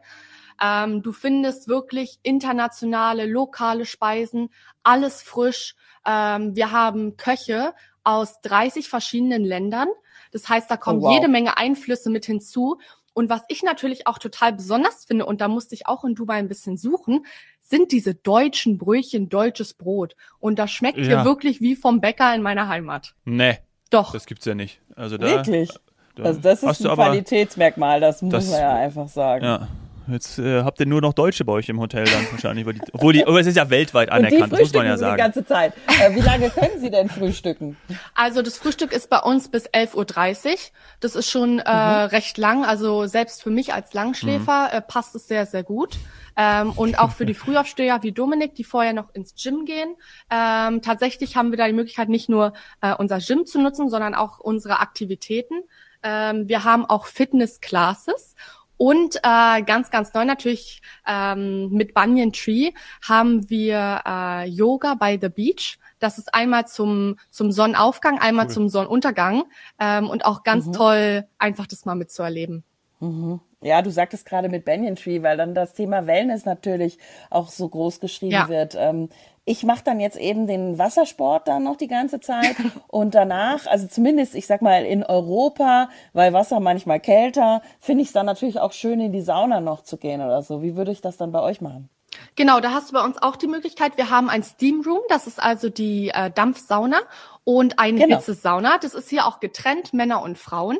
Ähm, 0.61 1.01
du 1.01 1.11
findest 1.11 1.67
wirklich 1.67 2.19
internationale, 2.23 3.25
lokale 3.25 3.85
Speisen, 3.85 4.49
alles 4.83 5.21
frisch. 5.21 5.75
Ähm, 6.05 6.55
wir 6.55 6.71
haben 6.71 7.17
Köche 7.17 7.73
aus 8.03 8.41
30 8.41 8.87
verschiedenen 8.87 9.43
Ländern. 9.43 9.87
Das 10.31 10.47
heißt, 10.47 10.69
da 10.69 10.77
kommen 10.77 10.99
oh, 10.99 11.03
wow. 11.03 11.13
jede 11.13 11.27
Menge 11.27 11.57
Einflüsse 11.57 12.09
mit 12.09 12.25
hinzu. 12.25 12.77
Und 13.13 13.29
was 13.29 13.41
ich 13.49 13.63
natürlich 13.63 14.07
auch 14.07 14.17
total 14.17 14.53
besonders 14.53 15.05
finde, 15.05 15.25
und 15.25 15.41
da 15.41 15.47
musste 15.47 15.75
ich 15.75 15.87
auch 15.87 16.05
in 16.05 16.15
Dubai 16.15 16.35
ein 16.35 16.47
bisschen 16.47 16.77
suchen, 16.77 17.25
sind 17.71 17.91
diese 17.91 18.13
deutschen 18.13 18.77
Brötchen, 18.77 19.29
deutsches 19.29 19.73
Brot. 19.73 20.15
Und 20.39 20.59
das 20.59 20.69
schmeckt 20.69 20.99
ja. 20.99 21.05
hier 21.05 21.25
wirklich 21.25 21.61
wie 21.61 21.75
vom 21.75 22.01
Bäcker 22.01 22.35
in 22.35 22.43
meiner 22.43 22.67
Heimat. 22.67 23.15
Nee. 23.25 23.57
Doch. 23.89 24.13
Das 24.13 24.27
gibt's 24.27 24.45
ja 24.45 24.53
nicht. 24.53 24.79
Also 24.95 25.17
da, 25.17 25.27
Wirklich? 25.27 25.69
Da, 26.15 26.23
also 26.23 26.39
das 26.39 26.61
ist 26.61 26.85
ein 26.85 26.93
Qualitätsmerkmal, 26.93 27.99
das 27.99 28.21
muss 28.21 28.31
das, 28.31 28.51
man 28.51 28.59
ja 28.59 28.75
einfach 28.75 29.07
sagen. 29.07 29.43
Ja. 29.43 29.67
Jetzt 30.07 30.39
äh, 30.39 30.63
habt 30.63 30.79
ihr 30.79 30.87
nur 30.87 30.99
noch 30.99 31.13
Deutsche 31.13 31.45
bei 31.45 31.53
euch 31.53 31.69
im 31.69 31.79
Hotel 31.79 32.05
dann 32.05 32.25
wahrscheinlich. 32.31 32.65
Die, 32.65 32.81
obwohl 32.91 33.13
die, 33.13 33.25
aber 33.25 33.39
es 33.39 33.47
ist 33.47 33.55
ja 33.55 33.69
weltweit 33.69 34.11
anerkannt, 34.11 34.51
das 34.51 34.59
muss 34.59 34.73
man 34.73 34.85
ja 34.85 34.97
sagen. 34.97 35.15
die 35.15 35.21
ganze 35.21 35.45
Zeit. 35.45 35.73
Äh, 35.87 36.15
wie 36.15 36.21
lange 36.21 36.49
können 36.49 36.79
Sie 36.79 36.89
denn 36.89 37.07
frühstücken? 37.07 37.77
Also 38.15 38.41
das 38.41 38.57
Frühstück 38.57 38.91
ist 38.91 39.09
bei 39.09 39.19
uns 39.19 39.49
bis 39.49 39.69
11.30 39.69 40.49
Uhr. 40.49 40.55
Das 40.99 41.15
ist 41.15 41.29
schon 41.29 41.59
äh, 41.59 41.63
mhm. 41.63 42.09
recht 42.09 42.37
lang. 42.37 42.65
Also 42.65 43.05
selbst 43.05 43.43
für 43.43 43.51
mich 43.51 43.73
als 43.73 43.93
Langschläfer 43.93 44.69
mhm. 44.71 44.77
äh, 44.77 44.81
passt 44.81 45.15
es 45.15 45.27
sehr, 45.27 45.45
sehr 45.45 45.63
gut. 45.63 45.97
Ähm, 46.35 46.71
und 46.71 46.97
auch 46.99 47.11
für 47.11 47.25
die 47.25 47.33
Frühaufsteher 47.33 48.03
wie 48.03 48.11
Dominik, 48.11 48.55
die 48.55 48.63
vorher 48.63 48.93
noch 48.93 49.13
ins 49.13 49.35
Gym 49.35 49.65
gehen. 49.65 49.95
Ähm, 50.29 50.81
tatsächlich 50.81 51.35
haben 51.35 51.51
wir 51.51 51.57
da 51.57 51.67
die 51.67 51.73
Möglichkeit, 51.73 52.09
nicht 52.09 52.29
nur 52.29 52.53
äh, 52.81 52.93
unser 52.95 53.19
Gym 53.19 53.45
zu 53.45 53.61
nutzen, 53.61 53.89
sondern 53.89 54.15
auch 54.15 54.39
unsere 54.39 54.79
Aktivitäten. 54.79 55.63
Ähm, 56.03 56.47
wir 56.47 56.63
haben 56.63 56.85
auch 56.85 57.05
Fitness-Classes 57.05 58.35
und 58.81 59.17
äh, 59.17 59.61
ganz, 59.61 59.91
ganz 59.91 60.11
neu 60.15 60.25
natürlich 60.25 60.81
ähm, 61.05 61.69
mit 61.69 61.93
Banyan 61.93 62.33
Tree 62.33 62.71
haben 63.07 63.47
wir 63.47 64.01
äh, 64.07 64.49
Yoga 64.49 64.95
by 64.95 65.19
the 65.21 65.29
Beach. 65.29 65.77
Das 65.99 66.17
ist 66.17 66.33
einmal 66.33 66.65
zum, 66.65 67.17
zum 67.29 67.51
Sonnenaufgang, 67.51 68.17
einmal 68.17 68.47
cool. 68.47 68.51
zum 68.53 68.69
Sonnenuntergang 68.69 69.43
ähm, 69.77 70.09
und 70.09 70.25
auch 70.25 70.41
ganz 70.41 70.65
mhm. 70.65 70.73
toll, 70.73 71.27
einfach 71.37 71.67
das 71.67 71.85
mal 71.85 71.93
mitzuerleben. 71.93 72.63
Mhm. 72.99 73.39
Ja, 73.61 73.81
du 73.81 73.91
sagtest 73.91 74.25
gerade 74.25 74.49
mit 74.49 74.65
Banyan 74.65 74.95
Tree, 74.95 75.21
weil 75.21 75.37
dann 75.37 75.53
das 75.53 75.73
Thema 75.73 76.07
Wellness 76.07 76.45
natürlich 76.45 76.97
auch 77.29 77.49
so 77.49 77.69
groß 77.69 77.99
geschrieben 77.99 78.33
ja. 78.33 78.49
wird. 78.49 78.75
Ähm, 78.77 79.09
ich 79.45 79.63
mache 79.63 79.83
dann 79.83 79.99
jetzt 79.99 80.17
eben 80.17 80.47
den 80.47 80.77
Wassersport 80.77 81.47
dann 81.47 81.63
noch 81.63 81.75
die 81.75 81.87
ganze 81.87 82.19
Zeit 82.19 82.55
und 82.87 83.13
danach, 83.13 83.67
also 83.67 83.87
zumindest, 83.87 84.35
ich 84.35 84.47
sag 84.47 84.61
mal, 84.61 84.83
in 84.85 85.03
Europa, 85.03 85.89
weil 86.13 86.33
Wasser 86.33 86.59
manchmal 86.59 86.99
kälter, 86.99 87.61
finde 87.79 88.01
ich 88.01 88.09
es 88.09 88.13
dann 88.13 88.25
natürlich 88.25 88.59
auch 88.59 88.71
schön, 88.71 88.99
in 88.99 89.11
die 89.11 89.21
Sauna 89.21 89.61
noch 89.61 89.83
zu 89.83 89.97
gehen 89.97 90.21
oder 90.21 90.41
so. 90.41 90.61
Wie 90.63 90.75
würde 90.75 90.91
ich 90.91 91.01
das 91.01 91.17
dann 91.17 91.31
bei 91.31 91.41
euch 91.41 91.61
machen? 91.61 91.89
Genau, 92.35 92.59
da 92.59 92.71
hast 92.71 92.89
du 92.89 92.93
bei 92.93 93.03
uns 93.03 93.21
auch 93.21 93.35
die 93.35 93.47
Möglichkeit. 93.47 93.97
Wir 93.97 94.09
haben 94.09 94.29
ein 94.29 94.43
Steam 94.43 94.81
Room, 94.85 95.01
das 95.09 95.27
ist 95.27 95.41
also 95.41 95.69
die 95.69 96.09
äh, 96.09 96.29
Dampfsauna 96.31 96.97
und 97.43 97.79
eine 97.79 97.99
genau. 97.99 98.17
Hitzesauna. 98.17 98.77
Das 98.79 98.93
ist 98.93 99.09
hier 99.09 99.25
auch 99.25 99.39
getrennt, 99.39 99.93
Männer 99.93 100.21
und 100.21 100.37
Frauen. 100.37 100.77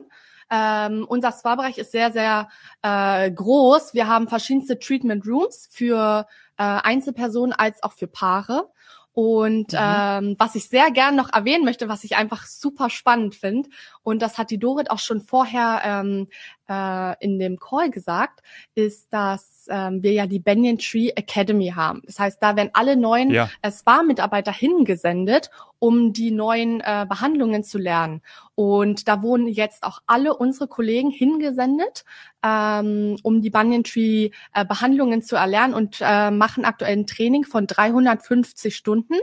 Ähm, 0.52 1.06
unser 1.08 1.32
Spa-Bereich 1.32 1.78
ist 1.78 1.92
sehr, 1.92 2.12
sehr 2.12 2.50
äh, 2.82 3.32
groß. 3.32 3.94
Wir 3.94 4.08
haben 4.08 4.28
verschiedenste 4.28 4.78
Treatment 4.78 5.26
Rooms 5.26 5.70
für 5.72 6.28
äh, 6.58 6.64
Einzelpersonen 6.64 7.54
als 7.54 7.82
auch 7.82 7.94
für 7.94 8.08
Paare. 8.08 8.70
Und 9.14 9.74
mhm. 9.74 9.80
ähm, 9.80 10.36
was 10.38 10.56
ich 10.56 10.70
sehr 10.70 10.90
gern 10.92 11.16
noch 11.16 11.34
erwähnen 11.34 11.66
möchte, 11.66 11.90
was 11.90 12.04
ich 12.04 12.16
einfach 12.16 12.46
super 12.46 12.90
spannend 12.90 13.36
finde, 13.36 13.70
und 14.04 14.22
das 14.22 14.38
hat 14.38 14.52
die 14.52 14.60
Dorit 14.60 14.90
auch 14.90 15.00
schon 15.00 15.22
vorher 15.22 15.82
ähm, 15.84 16.28
äh, 16.72 17.16
in 17.20 17.38
dem 17.38 17.60
Call 17.60 17.90
gesagt, 17.90 18.42
ist, 18.76 19.12
dass 19.12 19.68
ähm, 19.70 20.02
wir 20.02 20.14
ja 20.14 20.26
die 20.26 20.40
Banyan 20.40 20.78
Tree 20.78 21.10
Academy 21.10 21.74
haben. 21.76 22.02
Das 22.06 22.20
heißt, 22.20 22.42
da 22.42 22.56
werden 22.56 22.72
alle 22.74 22.96
neuen 22.96 23.32
ja. 23.32 23.50
äh, 23.62 23.72
Spa-Mitarbeiter 23.72 24.52
hingesendet, 24.52 25.50
um 25.80 26.14
die 26.14 26.32
neuen 26.32 26.80
äh, 26.82 27.06
Behandlungen 27.10 27.64
zu 27.64 27.78
lernen. 27.78 28.22
Und 28.56 29.08
da 29.08 29.22
wurden 29.22 29.48
jetzt 29.48 29.84
auch 29.84 30.00
alle 30.06 30.36
unsere 30.36 30.68
Kollegen 30.68 31.10
hingesendet, 31.10 32.06
ähm, 32.44 33.18
um 33.24 33.42
die 33.42 33.50
Banyan 33.50 33.84
Tree 33.84 34.30
äh, 34.54 34.66
Behandlungen 34.66 35.22
zu 35.22 35.36
erlernen 35.36 35.74
und 35.74 35.98
äh, 36.02 36.32
machen 36.32 36.66
aktuell 36.66 36.94
ein 36.94 37.08
Training 37.08 37.44
von 37.44 37.68
350 37.68 38.76
Stunden, 38.76 39.16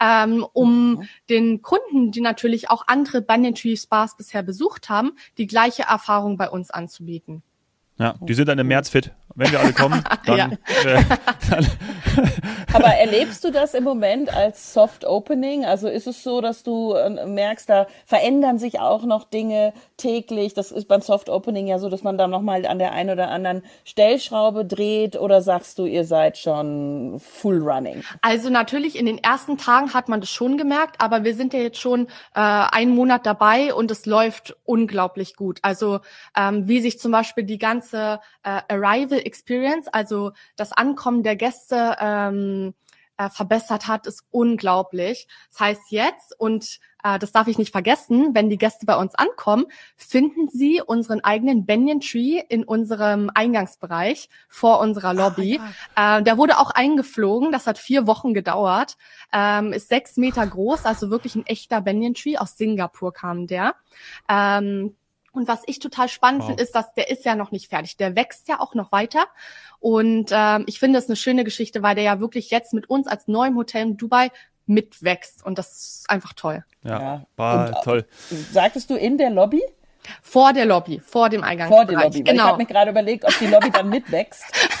ähm, 0.00 0.46
um 0.52 0.90
mhm. 0.90 1.08
den 1.28 1.62
Kunden, 1.62 2.10
die 2.10 2.20
natürlich 2.20 2.70
auch 2.70 2.84
andere 2.86 3.22
Banyan 3.22 3.54
Tree 3.54 3.76
Spas 3.76 4.16
bisher 4.16 4.42
besucht 4.42 4.88
haben, 4.88 5.12
die 5.38 5.46
gleiche 5.46 5.84
Erfahrung 5.84 6.36
bei 6.36 6.48
uns 6.48 6.70
anzubieten. 6.70 7.42
Ja, 7.98 8.14
die 8.20 8.34
sind 8.34 8.48
dann 8.48 8.58
im 8.58 8.68
März 8.68 8.90
fit. 8.90 9.12
Wenn 9.36 9.52
wir 9.52 9.60
alle 9.60 9.72
kommen, 9.74 10.02
dann, 10.26 10.52
äh, 10.52 10.56
dann 11.50 11.66
Aber 12.72 12.88
erlebst 12.88 13.44
du 13.44 13.50
das 13.50 13.74
im 13.74 13.84
Moment 13.84 14.34
als 14.34 14.72
Soft 14.72 15.04
Opening? 15.04 15.64
Also 15.64 15.88
ist 15.88 16.06
es 16.06 16.22
so, 16.22 16.40
dass 16.40 16.62
du 16.62 16.94
äh, 16.94 17.26
merkst, 17.26 17.68
da 17.68 17.86
verändern 18.06 18.58
sich 18.58 18.80
auch 18.80 19.04
noch 19.04 19.24
Dinge 19.24 19.74
täglich? 19.98 20.54
Das 20.54 20.72
ist 20.72 20.88
beim 20.88 21.02
Soft 21.02 21.28
Opening 21.28 21.66
ja 21.66 21.78
so, 21.78 21.90
dass 21.90 22.02
man 22.02 22.16
da 22.16 22.26
nochmal 22.26 22.66
an 22.66 22.78
der 22.78 22.92
einen 22.92 23.10
oder 23.10 23.28
anderen 23.28 23.62
Stellschraube 23.84 24.64
dreht 24.64 25.16
oder 25.16 25.42
sagst 25.42 25.78
du, 25.78 25.84
ihr 25.84 26.04
seid 26.04 26.38
schon 26.38 27.20
full 27.20 27.62
running? 27.62 28.02
Also 28.22 28.48
natürlich 28.48 28.98
in 28.98 29.04
den 29.04 29.18
ersten 29.18 29.58
Tagen 29.58 29.92
hat 29.92 30.08
man 30.08 30.20
das 30.20 30.30
schon 30.30 30.56
gemerkt, 30.56 30.96
aber 30.98 31.24
wir 31.24 31.34
sind 31.34 31.52
ja 31.52 31.60
jetzt 31.60 31.78
schon 31.78 32.06
äh, 32.34 32.40
einen 32.40 32.94
Monat 32.94 33.26
dabei 33.26 33.74
und 33.74 33.90
es 33.90 34.06
läuft 34.06 34.56
unglaublich 34.64 35.36
gut. 35.36 35.58
Also 35.60 36.00
ähm, 36.36 36.68
wie 36.68 36.80
sich 36.80 36.98
zum 36.98 37.12
Beispiel 37.12 37.44
die 37.44 37.58
ganze 37.58 38.20
äh, 38.42 38.60
Arrival 38.68 39.25
Experience, 39.26 39.88
also 39.88 40.32
das 40.56 40.72
Ankommen 40.72 41.22
der 41.22 41.36
Gäste 41.36 41.96
ähm, 42.00 42.74
äh, 43.18 43.30
verbessert 43.30 43.88
hat, 43.88 44.06
ist 44.06 44.24
unglaublich. 44.30 45.26
Das 45.50 45.60
heißt 45.60 45.82
jetzt, 45.90 46.38
und 46.38 46.80
äh, 47.02 47.18
das 47.18 47.32
darf 47.32 47.48
ich 47.48 47.58
nicht 47.58 47.72
vergessen, 47.72 48.34
wenn 48.34 48.50
die 48.50 48.58
Gäste 48.58 48.86
bei 48.86 48.96
uns 48.96 49.14
ankommen, 49.14 49.66
finden 49.96 50.48
sie 50.48 50.82
unseren 50.84 51.20
eigenen 51.24 51.66
Banyan 51.66 52.00
Tree 52.00 52.42
in 52.48 52.64
unserem 52.64 53.30
Eingangsbereich 53.34 54.28
vor 54.48 54.80
unserer 54.80 55.14
Lobby. 55.14 55.60
Oh 55.60 56.00
äh, 56.00 56.22
der 56.22 56.36
wurde 56.36 56.58
auch 56.58 56.70
eingeflogen, 56.70 57.52
das 57.52 57.66
hat 57.66 57.78
vier 57.78 58.06
Wochen 58.06 58.34
gedauert, 58.34 58.96
ähm, 59.32 59.72
ist 59.72 59.88
sechs 59.88 60.16
Meter 60.16 60.46
groß, 60.46 60.84
also 60.84 61.10
wirklich 61.10 61.36
ein 61.36 61.46
echter 61.46 61.80
Banyan 61.80 62.14
Tree. 62.14 62.36
Aus 62.36 62.56
Singapur 62.56 63.12
kam 63.12 63.46
der. 63.46 63.74
Ähm, 64.28 64.94
und 65.36 65.48
was 65.48 65.62
ich 65.66 65.78
total 65.78 66.08
spannend 66.08 66.40
wow. 66.40 66.48
finde, 66.48 66.62
ist, 66.62 66.74
dass 66.74 66.92
der 66.94 67.10
ist 67.10 67.24
ja 67.24 67.34
noch 67.34 67.50
nicht 67.50 67.68
fertig. 67.68 67.96
Der 67.96 68.16
wächst 68.16 68.48
ja 68.48 68.60
auch 68.60 68.74
noch 68.74 68.92
weiter. 68.92 69.26
Und 69.78 70.30
ähm, 70.32 70.64
ich 70.66 70.78
finde 70.78 70.98
es 70.98 71.08
eine 71.08 71.16
schöne 71.16 71.44
Geschichte, 71.44 71.82
weil 71.82 71.94
der 71.94 72.04
ja 72.04 72.20
wirklich 72.20 72.50
jetzt 72.50 72.72
mit 72.72 72.88
uns 72.88 73.06
als 73.06 73.28
neuem 73.28 73.56
Hotel 73.56 73.82
in 73.82 73.96
Dubai 73.96 74.30
mitwächst. 74.66 75.44
Und 75.44 75.58
das 75.58 75.72
ist 75.72 76.10
einfach 76.10 76.32
toll. 76.32 76.64
Ja, 76.82 77.00
ja. 77.00 77.26
war 77.36 77.68
und, 77.68 77.84
toll. 77.84 78.06
Sagtest 78.52 78.90
du 78.90 78.96
in 78.96 79.18
der 79.18 79.30
Lobby? 79.30 79.62
Vor 80.22 80.52
der 80.52 80.66
Lobby, 80.66 81.00
vor 81.00 81.28
dem 81.28 81.42
Eingang. 81.42 81.68
Vor 81.68 81.84
der 81.84 81.98
Lobby. 82.00 82.22
Genau. 82.22 82.34
Ich 82.34 82.48
habe 82.48 82.58
mir 82.58 82.66
gerade 82.66 82.90
überlegt, 82.90 83.24
ob 83.24 83.38
die 83.38 83.46
Lobby 83.46 83.70
dann 83.70 83.88
mitwächst. 83.88 84.44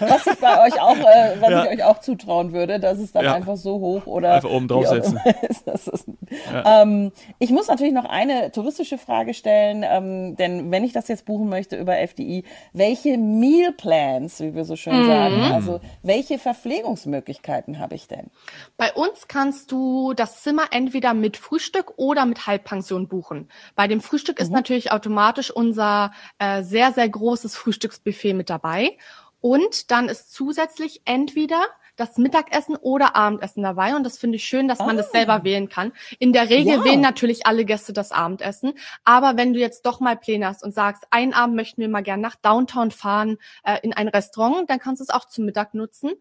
was 0.00 0.26
ich 0.26 0.38
bei 0.38 0.66
euch 0.66 0.80
auch, 0.80 0.96
äh, 0.96 1.40
was 1.40 1.50
ja. 1.50 1.64
ich 1.64 1.70
euch 1.70 1.84
auch 1.84 2.00
zutrauen 2.00 2.52
würde, 2.52 2.80
dass 2.80 2.98
es 2.98 3.12
dann 3.12 3.24
ja. 3.24 3.34
einfach 3.34 3.56
so 3.56 3.78
hoch 3.78 4.06
oder 4.06 4.34
einfach 4.34 4.50
oben 4.50 4.68
draufsetzen. 4.68 5.20
ja. 6.52 6.82
ähm, 6.82 7.12
ich 7.38 7.50
muss 7.50 7.68
natürlich 7.68 7.92
noch 7.92 8.04
eine 8.04 8.50
touristische 8.52 8.98
Frage 8.98 9.34
stellen, 9.34 9.84
ähm, 9.88 10.36
denn 10.36 10.70
wenn 10.70 10.84
ich 10.84 10.92
das 10.92 11.08
jetzt 11.08 11.24
buchen 11.24 11.48
möchte 11.48 11.76
über 11.76 11.96
FDI, 11.98 12.44
welche 12.72 13.18
Meal 13.18 13.72
Plans, 13.72 14.40
wie 14.40 14.54
wir 14.54 14.64
so 14.64 14.76
schön 14.76 15.02
mhm. 15.02 15.06
sagen, 15.06 15.42
also 15.52 15.80
welche 16.02 16.38
Verpflegungsmöglichkeiten 16.38 17.78
habe 17.78 17.94
ich 17.94 18.08
denn? 18.08 18.30
Bei 18.76 18.92
uns 18.92 19.28
kannst 19.28 19.72
du 19.72 20.12
das 20.14 20.42
Zimmer 20.42 20.64
entweder 20.70 21.14
mit 21.14 21.36
Frühstück 21.36 21.94
oder 21.96 22.26
mit 22.26 22.46
Halbpension 22.46 23.08
buchen. 23.08 23.48
Bei 23.74 23.86
dem 23.86 24.00
Frühstück 24.00 24.25
mhm. 24.32 24.42
ist 24.42 24.50
natürlich 24.50 24.92
automatisch 24.92 25.50
unser 25.50 26.12
äh, 26.38 26.62
sehr, 26.62 26.92
sehr 26.92 27.08
großes 27.08 27.56
Frühstücksbuffet 27.56 28.34
mit 28.34 28.50
dabei. 28.50 28.96
Und 29.40 29.90
dann 29.90 30.08
ist 30.08 30.32
zusätzlich 30.32 31.02
entweder 31.04 31.62
das 31.96 32.18
Mittagessen 32.18 32.76
oder 32.76 33.16
Abendessen 33.16 33.62
dabei 33.62 33.96
und 33.96 34.04
das 34.04 34.18
finde 34.18 34.36
ich 34.36 34.44
schön, 34.44 34.68
dass 34.68 34.78
man 34.78 34.96
das 34.96 35.10
selber 35.10 35.34
ah. 35.34 35.44
wählen 35.44 35.68
kann. 35.68 35.92
In 36.18 36.32
der 36.32 36.48
Regel 36.50 36.74
ja. 36.74 36.84
wählen 36.84 37.00
natürlich 37.00 37.46
alle 37.46 37.64
Gäste 37.64 37.92
das 37.92 38.12
Abendessen, 38.12 38.74
aber 39.04 39.36
wenn 39.36 39.52
du 39.52 39.60
jetzt 39.60 39.86
doch 39.86 40.00
mal 40.00 40.16
Pläne 40.16 40.46
hast 40.46 40.62
und 40.62 40.74
sagst, 40.74 41.04
einen 41.10 41.32
Abend 41.32 41.56
möchten 41.56 41.80
wir 41.80 41.88
mal 41.88 42.02
gern 42.02 42.20
nach 42.20 42.36
Downtown 42.36 42.90
fahren 42.90 43.38
äh, 43.64 43.78
in 43.82 43.92
ein 43.92 44.08
Restaurant, 44.08 44.68
dann 44.68 44.78
kannst 44.78 45.00
du 45.00 45.04
es 45.04 45.10
auch 45.10 45.26
zum 45.26 45.46
Mittag 45.46 45.74
nutzen, 45.74 46.12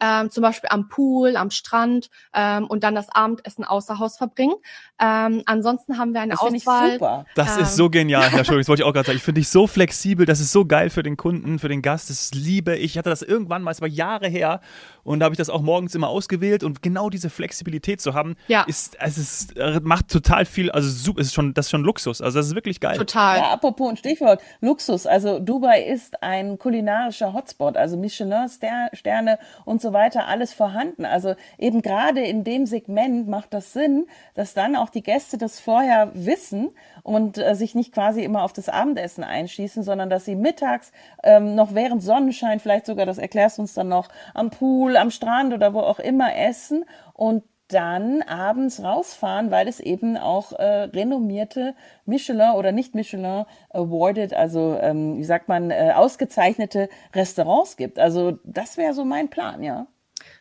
ähm, 0.00 0.30
zum 0.30 0.42
Beispiel 0.42 0.70
am 0.70 0.88
Pool, 0.88 1.36
am 1.36 1.50
Strand 1.50 2.10
ähm, 2.34 2.66
und 2.66 2.84
dann 2.84 2.94
das 2.94 3.08
Abendessen 3.10 3.64
außer 3.64 3.98
Haus 3.98 4.16
verbringen. 4.16 4.54
Ähm, 5.00 5.42
ansonsten 5.46 5.98
haben 5.98 6.12
wir 6.12 6.20
eine 6.20 6.32
das 6.32 6.40
Auswahl. 6.40 6.92
Super. 6.92 7.26
Das 7.34 7.56
ist 7.56 7.76
so 7.76 7.90
genial, 7.90 8.22
Herr 8.30 8.38
Entschuldigung, 8.38 8.60
das 8.60 8.68
wollte 8.68 8.82
ich 8.82 8.88
auch 8.88 8.92
gerade 8.92 9.06
sagen. 9.06 9.16
Ich 9.16 9.22
finde 9.22 9.40
dich 9.40 9.48
so 9.48 9.66
flexibel, 9.66 10.26
das 10.26 10.40
ist 10.40 10.52
so 10.52 10.64
geil 10.64 10.90
für 10.90 11.02
den 11.02 11.16
Kunden, 11.16 11.58
für 11.58 11.68
den 11.68 11.82
Gast, 11.82 12.10
das 12.10 12.32
liebe 12.32 12.76
ich. 12.76 12.90
Ich 12.92 12.98
hatte 12.98 13.10
das 13.10 13.22
irgendwann 13.22 13.62
mal, 13.62 13.70
es 13.70 13.80
war 13.80 13.88
Jahre 13.88 14.28
her 14.28 14.60
und 15.04 15.19
da 15.20 15.26
habe 15.26 15.34
ich 15.34 15.38
das 15.38 15.50
auch 15.50 15.62
morgens 15.62 15.94
immer 15.94 16.08
ausgewählt 16.08 16.64
und 16.64 16.82
genau 16.82 17.10
diese 17.10 17.30
Flexibilität 17.30 18.00
zu 18.00 18.14
haben, 18.14 18.36
ja. 18.48 18.62
ist, 18.64 18.96
es 19.00 19.18
ist, 19.18 19.56
äh, 19.56 19.80
macht 19.82 20.08
total 20.08 20.44
viel, 20.44 20.70
also 20.70 21.12
ist 21.16 21.34
schon, 21.34 21.54
das 21.54 21.66
ist 21.66 21.70
schon 21.70 21.82
Luxus. 21.82 22.20
Also 22.20 22.38
das 22.38 22.48
ist 22.48 22.54
wirklich 22.54 22.80
geil. 22.80 22.96
Total. 22.96 23.38
Ja, 23.38 23.52
apropos 23.52 23.90
ein 23.90 23.96
Stichwort, 23.96 24.40
Luxus. 24.60 25.06
Also 25.06 25.38
Dubai 25.38 25.82
ist 25.82 26.22
ein 26.22 26.58
kulinarischer 26.58 27.32
Hotspot, 27.32 27.76
also 27.76 27.96
Michelin-Sterne 27.96 29.38
und 29.64 29.80
so 29.80 29.92
weiter, 29.92 30.26
alles 30.26 30.52
vorhanden. 30.52 31.04
Also 31.04 31.34
eben 31.58 31.82
gerade 31.82 32.20
in 32.20 32.44
dem 32.44 32.66
Segment 32.66 33.28
macht 33.28 33.52
das 33.52 33.72
Sinn, 33.72 34.06
dass 34.34 34.54
dann 34.54 34.76
auch 34.76 34.90
die 34.90 35.02
Gäste 35.02 35.38
das 35.38 35.60
vorher 35.60 36.10
wissen 36.14 36.70
und 37.02 37.38
äh, 37.38 37.54
sich 37.54 37.74
nicht 37.74 37.92
quasi 37.92 38.22
immer 38.22 38.42
auf 38.42 38.52
das 38.52 38.68
Abendessen 38.68 39.24
einschießen, 39.24 39.82
sondern 39.82 40.10
dass 40.10 40.24
sie 40.24 40.36
mittags 40.36 40.92
ähm, 41.22 41.54
noch 41.54 41.74
während 41.74 42.02
Sonnenschein, 42.02 42.60
vielleicht 42.60 42.86
sogar, 42.86 43.06
das 43.06 43.18
erklärst 43.18 43.58
du 43.58 43.62
uns 43.62 43.74
dann 43.74 43.88
noch, 43.88 44.08
am 44.34 44.50
Pool, 44.50 44.96
am 44.96 45.09
Strand 45.10 45.52
oder 45.52 45.74
wo 45.74 45.80
auch 45.80 45.98
immer 45.98 46.34
essen 46.36 46.84
und 47.14 47.42
dann 47.68 48.22
abends 48.22 48.82
rausfahren, 48.82 49.50
weil 49.50 49.68
es 49.68 49.80
eben 49.80 50.16
auch 50.16 50.52
äh, 50.52 50.64
renommierte 50.84 51.74
Michelin 52.04 52.52
oder 52.56 52.72
nicht 52.72 52.94
Michelin 52.94 53.44
awarded, 53.70 54.34
also 54.34 54.76
ähm, 54.80 55.18
wie 55.18 55.24
sagt 55.24 55.48
man, 55.48 55.70
äh, 55.70 55.92
ausgezeichnete 55.94 56.88
Restaurants 57.14 57.76
gibt. 57.76 57.98
Also 57.98 58.38
das 58.44 58.76
wäre 58.76 58.94
so 58.94 59.04
mein 59.04 59.30
Plan, 59.30 59.62
ja. 59.62 59.86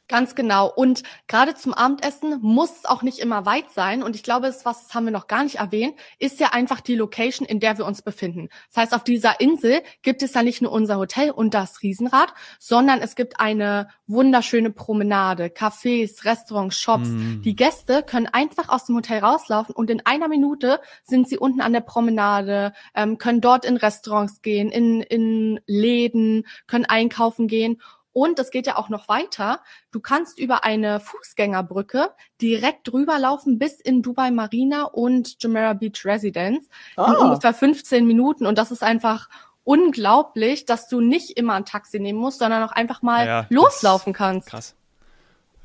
Ganz 0.10 0.34
genau. 0.34 0.74
Und 0.76 1.04
gerade 1.28 1.54
zum 1.54 1.72
Abendessen 1.76 2.40
muss 2.42 2.72
es 2.80 2.86
auch 2.86 3.04
nicht 3.04 3.20
immer 3.20 3.46
weit 3.46 3.70
sein. 3.70 4.02
Und 4.02 4.16
ich 4.16 4.24
glaube, 4.24 4.48
das, 4.48 4.66
was 4.66 4.88
das 4.88 4.96
haben 4.96 5.06
wir 5.06 5.12
noch 5.12 5.28
gar 5.28 5.44
nicht 5.44 5.58
erwähnt, 5.58 5.94
ist 6.18 6.40
ja 6.40 6.48
einfach 6.52 6.82
die 6.82 6.96
Location, 6.96 7.48
in 7.48 7.60
der 7.60 7.78
wir 7.78 7.86
uns 7.86 8.02
befinden. 8.02 8.50
Das 8.70 8.84
heißt, 8.84 8.96
auf 8.96 9.04
dieser 9.04 9.40
Insel 9.40 9.84
gibt 10.02 10.24
es 10.24 10.34
ja 10.34 10.42
nicht 10.42 10.64
nur 10.64 10.72
unser 10.72 10.98
Hotel 10.98 11.30
und 11.30 11.54
das 11.54 11.84
Riesenrad, 11.84 12.34
sondern 12.58 13.02
es 13.02 13.16
gibt 13.16 13.40
eine 13.40 13.90
wunderschöne 14.08 14.72
Promenade, 14.72 15.46
Cafés, 15.46 16.26
Restaurants, 16.26 16.80
Shops. 16.80 17.10
Mm. 17.10 17.44
Die 17.44 17.56
Gäste 17.56 18.02
können 18.02 18.26
einfach 18.26 18.70
aus 18.70 18.86
dem 18.86 18.96
Hotel 18.96 19.20
rauslaufen 19.20 19.76
und 19.76 19.92
in 19.92 20.04
einer 20.08 20.28
Minute 20.28 20.82
sind 21.04 21.30
sie 21.30 21.38
unten 21.38 21.62
an 21.62 21.72
der 21.72 21.82
Promenade, 21.82 22.74
ähm, 22.96 23.20
können 23.20 23.42
dort 23.42 23.64
in 23.64 23.78
Restaurants 23.78 24.42
gehen, 24.42 24.72
in, 24.72 25.02
in 25.02 25.60
Läden, 25.68 26.48
können 26.66 26.86
einkaufen 26.86 27.48
gehen. 27.48 27.80
Und 28.12 28.40
es 28.40 28.52
geht 28.52 28.68
ja 28.68 28.78
auch 28.78 28.90
noch 28.90 29.08
weiter. 29.08 29.62
Du 29.92 30.00
kannst 30.00 30.40
über 30.40 30.64
eine 30.64 31.00
Fußgängerbrücke 31.00 32.12
direkt 32.42 32.92
drüber 32.92 33.20
laufen 33.20 33.60
bis 33.60 33.80
in 33.80 34.02
Dubai 34.02 34.32
Marina 34.32 34.84
und 34.84 35.42
Jumeirah 35.42 35.74
Beach 35.74 36.06
Residence 36.06 36.68
oh. 36.98 37.04
in 37.04 37.16
ah. 37.16 37.20
ungefähr 37.20 37.54
15 37.54 38.06
Minuten. 38.06 38.46
Und 38.46 38.58
das 38.58 38.72
ist 38.72 38.84
einfach 38.84 39.30
unglaublich, 39.64 40.66
dass 40.66 40.88
du 40.88 41.00
nicht 41.00 41.38
immer 41.38 41.54
ein 41.54 41.66
Taxi 41.66 42.00
nehmen 42.00 42.20
musst, 42.20 42.40
sondern 42.40 42.64
auch 42.64 42.72
einfach 42.72 43.02
mal 43.02 43.28
ja, 43.28 43.46
loslaufen 43.50 44.14
kannst. 44.14 44.50
Krass. 44.50 44.76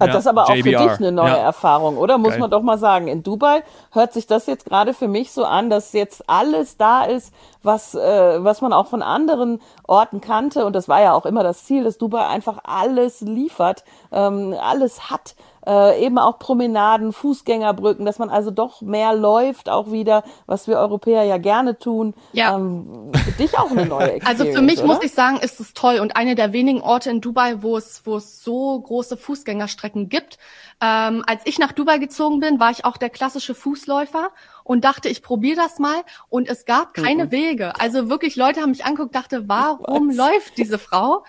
Ja, 0.01 0.09
das 0.09 0.21
ist 0.21 0.27
aber 0.27 0.45
auch 0.45 0.55
JBR. 0.55 0.81
für 0.81 0.89
dich 0.89 0.99
eine 0.99 1.13
neue 1.13 1.29
ja. 1.31 1.37
Erfahrung, 1.37 1.97
oder? 1.99 2.19
Muss 2.19 2.31
Geil. 2.31 2.41
man 2.41 2.51
doch 2.51 2.63
mal 2.63 2.79
sagen. 2.79 3.07
In 3.07 3.23
Dubai 3.23 3.63
hört 3.93 4.13
sich 4.13 4.27
das 4.27 4.47
jetzt 4.47 4.65
gerade 4.65 4.93
für 4.93 5.07
mich 5.07 5.31
so 5.33 5.45
an, 5.45 5.71
dass 5.71 5.93
jetzt 5.93 6.29
alles 6.29 6.77
da 6.77 7.05
ist, 7.05 7.33
was, 7.63 7.95
äh, 7.95 8.43
was 8.43 8.61
man 8.61 8.73
auch 8.73 8.89
von 8.89 9.03
anderen 9.03 9.61
Orten 9.87 10.21
kannte. 10.21 10.67
Und 10.67 10.75
das 10.75 10.89
war 10.89 11.01
ja 11.01 11.13
auch 11.13 11.27
immer 11.27 11.45
das 11.45 11.65
Ziel, 11.65 11.85
dass 11.85 11.97
Dubai 11.97 12.27
einfach 12.27 12.59
alles 12.65 13.21
liefert, 13.21 13.85
ähm, 14.11 14.55
alles 14.61 15.11
hat 15.11 15.37
äh, 15.67 16.05
eben 16.05 16.19
auch 16.19 16.39
Promenaden, 16.39 17.13
Fußgängerbrücken, 17.13 18.05
dass 18.05 18.19
man 18.19 18.31
also 18.31 18.51
doch 18.51 18.83
mehr 18.83 19.15
läuft, 19.15 19.69
auch 19.69 19.91
wieder, 19.91 20.25
was 20.47 20.69
wir 20.69 20.79
Europäer 20.79 21.25
ja 21.25 21.39
gerne 21.39 21.79
tun. 21.79 22.15
Ja. 22.33 22.57
Ähm, 22.57 23.13
für 23.13 23.33
dich 23.33 23.59
auch 23.59 23.71
eine 23.71 23.87
neue 23.87 24.13
Experience, 24.15 24.41
Also 24.41 24.53
für 24.53 24.63
mich 24.63 24.79
oder? 24.79 24.87
muss 24.87 25.05
ich 25.05 25.13
sagen, 25.13 25.39
ist 25.39 25.61
es 25.61 25.75
toll 25.75 25.99
und 26.01 26.17
eine 26.17 26.35
der 26.35 26.53
wenigen 26.53 26.81
Orte 26.81 27.11
in 27.11 27.21
Dubai, 27.21 27.63
wo 27.63 27.77
es, 27.77 28.03
wo 28.05 28.17
es 28.17 28.43
so 28.43 28.81
große 28.81 29.17
Fußgängerstrecken 29.17 30.09
gibt. 30.09 30.39
Ähm, 30.81 31.23
als 31.27 31.43
ich 31.45 31.59
nach 31.59 31.73
Dubai 31.73 31.99
gezogen 31.99 32.41
bin, 32.41 32.61
war 32.61 32.71
ich 32.71 32.85
auch 32.85 32.97
der 32.97 33.11
klassische 33.11 33.55
Fußläufer 33.55 34.31
und 34.65 34.85
dachte, 34.85 35.09
ich 35.09 35.23
probiere 35.23 35.57
das 35.57 35.79
mal 35.79 36.03
und 36.29 36.49
es 36.49 36.65
gab 36.65 36.95
keine 36.95 37.27
mhm. 37.27 37.31
Wege. 37.31 37.73
Also 37.79 38.09
wirklich 38.09 38.37
Leute 38.37 38.61
haben 38.61 38.71
mich 38.71 38.85
angeguckt, 38.85 39.15
dachte, 39.15 39.49
warum 39.49 40.11
läuft 40.11 40.59
diese 40.59 40.79
Frau? 40.79 41.25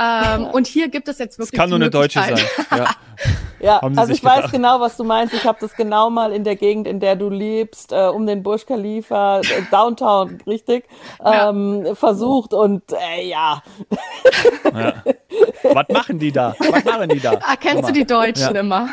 Ähm, 0.00 0.46
und 0.46 0.66
hier 0.66 0.88
gibt 0.88 1.08
es 1.08 1.18
jetzt 1.18 1.38
wirklich. 1.38 1.52
Es 1.52 1.58
kann 1.58 1.68
nur 1.68 1.78
eine 1.78 1.90
Deutsche 1.90 2.20
sein. 2.20 2.38
Ja, 3.60 3.78
ja 3.80 3.90
also 3.96 4.12
ich 4.12 4.22
gedacht. 4.22 4.44
weiß 4.44 4.50
genau, 4.50 4.80
was 4.80 4.96
du 4.96 5.04
meinst. 5.04 5.34
Ich 5.34 5.44
habe 5.44 5.58
das 5.60 5.76
genau 5.76 6.10
mal 6.10 6.32
in 6.32 6.42
der 6.42 6.56
Gegend, 6.56 6.88
in 6.88 6.98
der 6.98 7.14
du 7.14 7.28
lebst, 7.28 7.92
äh, 7.92 8.08
um 8.08 8.26
den 8.26 8.42
Burj 8.42 8.64
Khalifa, 8.66 9.40
äh, 9.40 9.44
Downtown, 9.70 10.40
richtig, 10.46 10.88
ähm, 11.24 11.84
ja. 11.84 11.94
versucht 11.94 12.54
und 12.54 12.82
äh, 12.92 13.28
ja. 13.28 13.62
ja. 14.74 14.94
Was 15.62 15.88
machen 15.90 16.18
die 16.18 16.32
da? 16.32 16.56
Was 16.58 16.84
machen 16.84 17.08
die 17.10 17.20
da? 17.20 17.32
Erkennst 17.50 17.88
du 17.88 17.92
die 17.92 18.06
Deutschen 18.06 18.56
immer? 18.56 18.88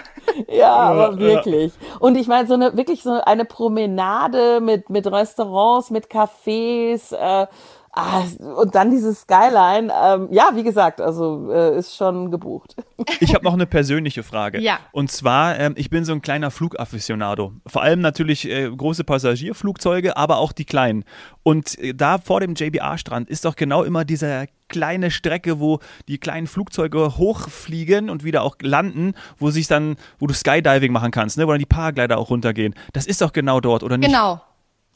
Ja, 0.48 0.74
aber 0.76 1.18
wirklich. 1.18 1.74
Und 2.00 2.18
ich 2.18 2.28
meine, 2.28 2.48
so 2.48 2.54
eine, 2.54 2.76
wirklich 2.78 3.02
so 3.02 3.20
eine 3.24 3.46
Promenade 3.46 4.60
mit, 4.62 4.90
mit 4.90 5.08
Restaurants, 5.08 5.90
mit 5.90 6.08
Cafés, 6.08 7.16
äh, 7.16 7.48
Ah, 7.92 8.22
und 8.40 8.76
dann 8.76 8.92
dieses 8.92 9.22
Skyline. 9.22 9.92
Ähm, 10.04 10.28
ja, 10.32 10.52
wie 10.54 10.64
gesagt, 10.64 11.02
also 11.02 11.52
äh, 11.52 11.78
ist 11.78 11.96
schon 11.96 12.32
gebucht. 12.32 12.76
Ich 13.22 13.34
habe 13.34 13.44
noch 13.44 13.54
eine 13.54 13.66
persönliche 13.66 14.24
Frage. 14.24 14.62
Ja. 14.62 14.80
Und 14.92 15.12
zwar, 15.12 15.58
ähm, 15.58 15.74
ich 15.78 15.90
bin 15.90 16.06
so 16.06 16.14
ein 16.14 16.22
kleiner 16.22 16.52
Flugafficionado. 16.52 17.54
Vor 17.66 17.82
allem 17.82 18.02
natürlich 18.02 18.48
äh, 18.48 18.70
große 18.70 19.04
Passagierflugzeuge, 19.04 20.16
aber 20.16 20.38
auch 20.38 20.52
die 20.52 20.66
kleinen. 20.66 21.06
Und 21.44 21.78
äh, 21.80 21.94
da 21.94 22.18
vor 22.18 22.40
dem 22.40 22.56
JBR-Strand 22.56 23.30
ist 23.30 23.46
doch 23.46 23.56
genau 23.56 23.84
immer 23.84 24.06
diese 24.06 24.48
kleine 24.70 25.12
Strecke, 25.12 25.60
wo 25.60 25.80
die 26.08 26.18
kleinen 26.18 26.48
Flugzeuge 26.48 27.18
hochfliegen 27.18 28.10
und 28.10 28.24
wieder 28.24 28.44
auch 28.44 28.56
landen, 28.62 29.14
wo 29.38 29.50
sich 29.50 29.68
dann, 29.68 29.98
wo 30.20 30.28
du 30.28 30.34
Skydiving 30.34 30.94
machen 30.94 31.12
kannst, 31.12 31.38
ne? 31.38 31.48
wo 31.48 31.52
dann 31.52 31.60
die 31.60 31.66
Paraglider 31.66 32.18
auch 32.18 32.30
runtergehen. 32.30 32.76
Das 32.94 33.06
ist 33.06 33.22
doch 33.22 33.34
genau 33.34 33.60
dort, 33.60 33.84
oder 33.84 33.98
nicht? 33.98 34.08
Genau. 34.08 34.42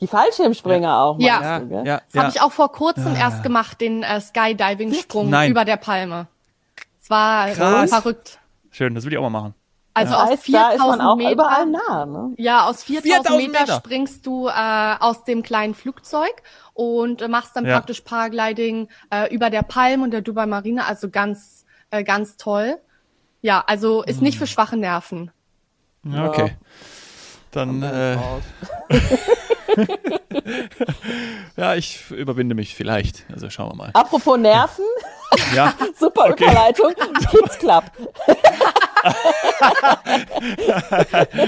Die 0.04 0.08
Fallschirmspringer 0.08 0.88
ja. 0.89 1.02
auch, 1.02 1.18
ja. 1.18 1.60
Du, 1.60 1.70
gell? 1.70 1.88
ja. 1.88 2.02
Das 2.06 2.13
ja. 2.13 2.22
habe 2.24 2.32
ich 2.36 2.42
auch 2.42 2.52
vor 2.52 2.74
kurzem 2.74 3.16
erst 3.16 3.42
gemacht, 3.42 3.80
den 3.80 4.04
äh, 4.04 4.20
Skydiving-Sprung 4.20 5.34
über 5.48 5.63
der 5.63 5.78
Palme. 5.78 6.28
Es 7.02 7.10
war 7.10 7.48
Krass. 7.48 7.89
verrückt. 7.89 8.39
Schön, 8.70 8.96
das 8.96 9.06
will 9.06 9.13
ich 9.13 9.18
auch 9.18 9.22
mal 9.22 9.30
machen. 9.30 9.54
Also 9.94 10.13
ja. 10.13 10.24
aus 10.26 10.42
4000 10.42 11.18
Meter, 11.18 11.32
überall 11.32 11.66
nah, 11.68 12.06
ne? 12.06 12.34
Ja, 12.36 12.68
aus 12.68 12.84
4000 12.84 13.38
Meter, 13.38 13.62
Meter, 13.62 13.76
springst 13.78 14.26
du 14.26 14.50
äh, 14.50 14.96
aus 15.00 15.24
dem 15.24 15.42
kleinen 15.42 15.74
Flugzeug 15.74 16.34
und 16.74 17.22
äh, 17.22 17.30
machst 17.30 17.56
dann 17.56 17.66
ja. 17.66 17.76
praktisch 17.76 18.02
Paragliding 18.02 18.89
äh, 19.10 19.34
über 19.34 19.50
der 19.50 19.62
Palme 19.62 20.04
und 20.04 20.12
der 20.12 20.22
Dubai 20.22 20.48
Marine, 20.48 20.86
also 20.86 21.10
ganz 21.10 21.63
äh, 21.92 22.04
ganz 22.04 22.36
toll. 22.36 22.78
Ja, 23.42 23.63
also 23.66 24.04
ist 24.04 24.22
nicht 24.22 24.38
für 24.38 24.42
hm. 24.42 24.48
schwache 24.48 24.76
Nerven. 24.76 25.32
Ja, 26.04 26.28
okay. 26.28 26.58
Dann 27.52 27.84
äh, 27.84 28.18
ja, 31.57 31.75
ich 31.75 32.12
überwinde 32.12 32.55
mich 32.55 32.75
vielleicht. 32.75 33.25
Also 33.31 33.49
schauen 33.49 33.71
wir 33.71 33.75
mal. 33.75 33.89
Apropos 33.93 34.38
Nerven. 34.38 34.86
Ja. 35.55 35.73
Super 35.99 36.25
okay. 36.29 36.43
Überleitung. 36.43 36.93
Kids 37.31 37.57
Club. 37.57 37.86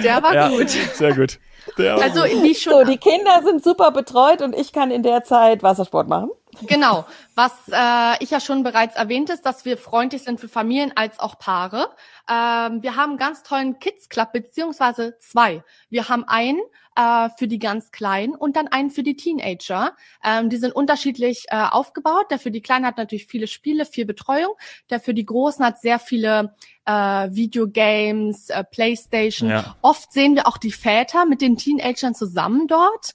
Der 0.03 0.23
war 0.23 0.33
Ja, 0.33 0.49
gut. 0.49 0.69
sehr 0.69 1.13
gut. 1.15 1.39
Der 1.77 1.95
Also 1.95 2.23
wie 2.23 2.55
schon 2.55 2.73
So, 2.73 2.83
die 2.83 2.97
Kinder 2.97 3.41
sind 3.43 3.63
super 3.63 3.91
betreut 3.91 4.41
und 4.41 4.55
ich 4.55 4.73
kann 4.73 4.89
in 4.89 5.03
der 5.03 5.23
Zeit 5.23 5.61
Wassersport 5.61 6.07
machen. 6.07 6.31
Genau. 6.63 7.05
Was 7.35 7.51
äh, 7.71 8.23
ich 8.23 8.31
ja 8.31 8.39
schon 8.39 8.63
bereits 8.63 8.95
erwähnt 8.95 9.29
ist, 9.29 9.45
dass 9.45 9.65
wir 9.65 9.77
freundlich 9.77 10.23
sind 10.23 10.39
für 10.39 10.47
Familien 10.47 10.91
als 10.95 11.19
auch 11.19 11.37
Paare. 11.37 11.89
Ähm, 12.29 12.81
wir 12.81 12.95
haben 12.95 13.11
einen 13.11 13.17
ganz 13.17 13.43
tollen 13.43 13.79
Kids 13.79 14.09
Club, 14.09 14.33
beziehungsweise 14.33 15.17
zwei. 15.19 15.63
Wir 15.89 16.09
haben 16.09 16.23
einen 16.23 16.59
äh, 16.95 17.29
für 17.37 17.47
die 17.47 17.59
ganz 17.59 17.91
Kleinen 17.91 18.35
und 18.35 18.55
dann 18.55 18.67
einen 18.67 18.89
für 18.89 19.03
die 19.03 19.15
Teenager. 19.15 19.95
Ähm, 20.23 20.49
die 20.49 20.57
sind 20.57 20.75
unterschiedlich 20.75 21.45
äh, 21.49 21.57
aufgebaut. 21.57 22.31
Der 22.31 22.39
für 22.39 22.51
die 22.51 22.61
Kleinen 22.61 22.85
hat 22.85 22.97
natürlich 22.97 23.27
viele 23.27 23.47
Spiele, 23.47 23.85
viel 23.85 24.05
Betreuung. 24.05 24.55
Der 24.89 24.99
für 24.99 25.13
die 25.13 25.25
Großen 25.25 25.63
hat 25.63 25.79
sehr 25.79 25.99
viele 25.99 26.55
äh, 26.85 26.91
Videogames, 26.91 28.49
äh, 28.49 28.63
Playstation. 28.63 29.49
Ja. 29.49 29.75
Oft 29.81 30.11
sehen 30.11 30.35
wir 30.35 30.47
auch 30.47 30.57
die 30.57 30.71
Väter 30.71 31.25
mit 31.25 31.41
den 31.41 31.57
Teenagern 31.57 32.15
zusammen 32.15 32.67
dort. 32.67 33.13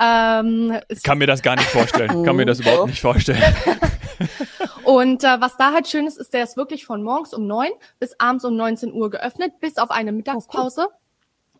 Ähm, 0.00 0.78
kann 1.02 1.18
mir 1.18 1.26
das 1.26 1.42
gar 1.42 1.56
nicht 1.56 1.68
vorstellen. 1.68 2.24
Kann 2.24 2.36
mir 2.36 2.46
das 2.46 2.60
überhaupt 2.60 2.88
nicht 2.88 3.00
vorstellen. 3.00 3.42
Und 4.84 5.22
äh, 5.22 5.40
was 5.40 5.56
da 5.56 5.72
halt 5.72 5.86
schön 5.86 6.06
ist, 6.06 6.18
ist, 6.18 6.32
der 6.32 6.44
ist 6.44 6.56
wirklich 6.56 6.86
von 6.86 7.02
morgens 7.02 7.34
um 7.34 7.46
neun 7.46 7.70
bis 7.98 8.18
abends 8.18 8.44
um 8.44 8.56
19 8.56 8.92
Uhr 8.92 9.10
geöffnet, 9.10 9.60
bis 9.60 9.76
auf 9.76 9.90
eine 9.90 10.12
Mittagspause. 10.12 10.88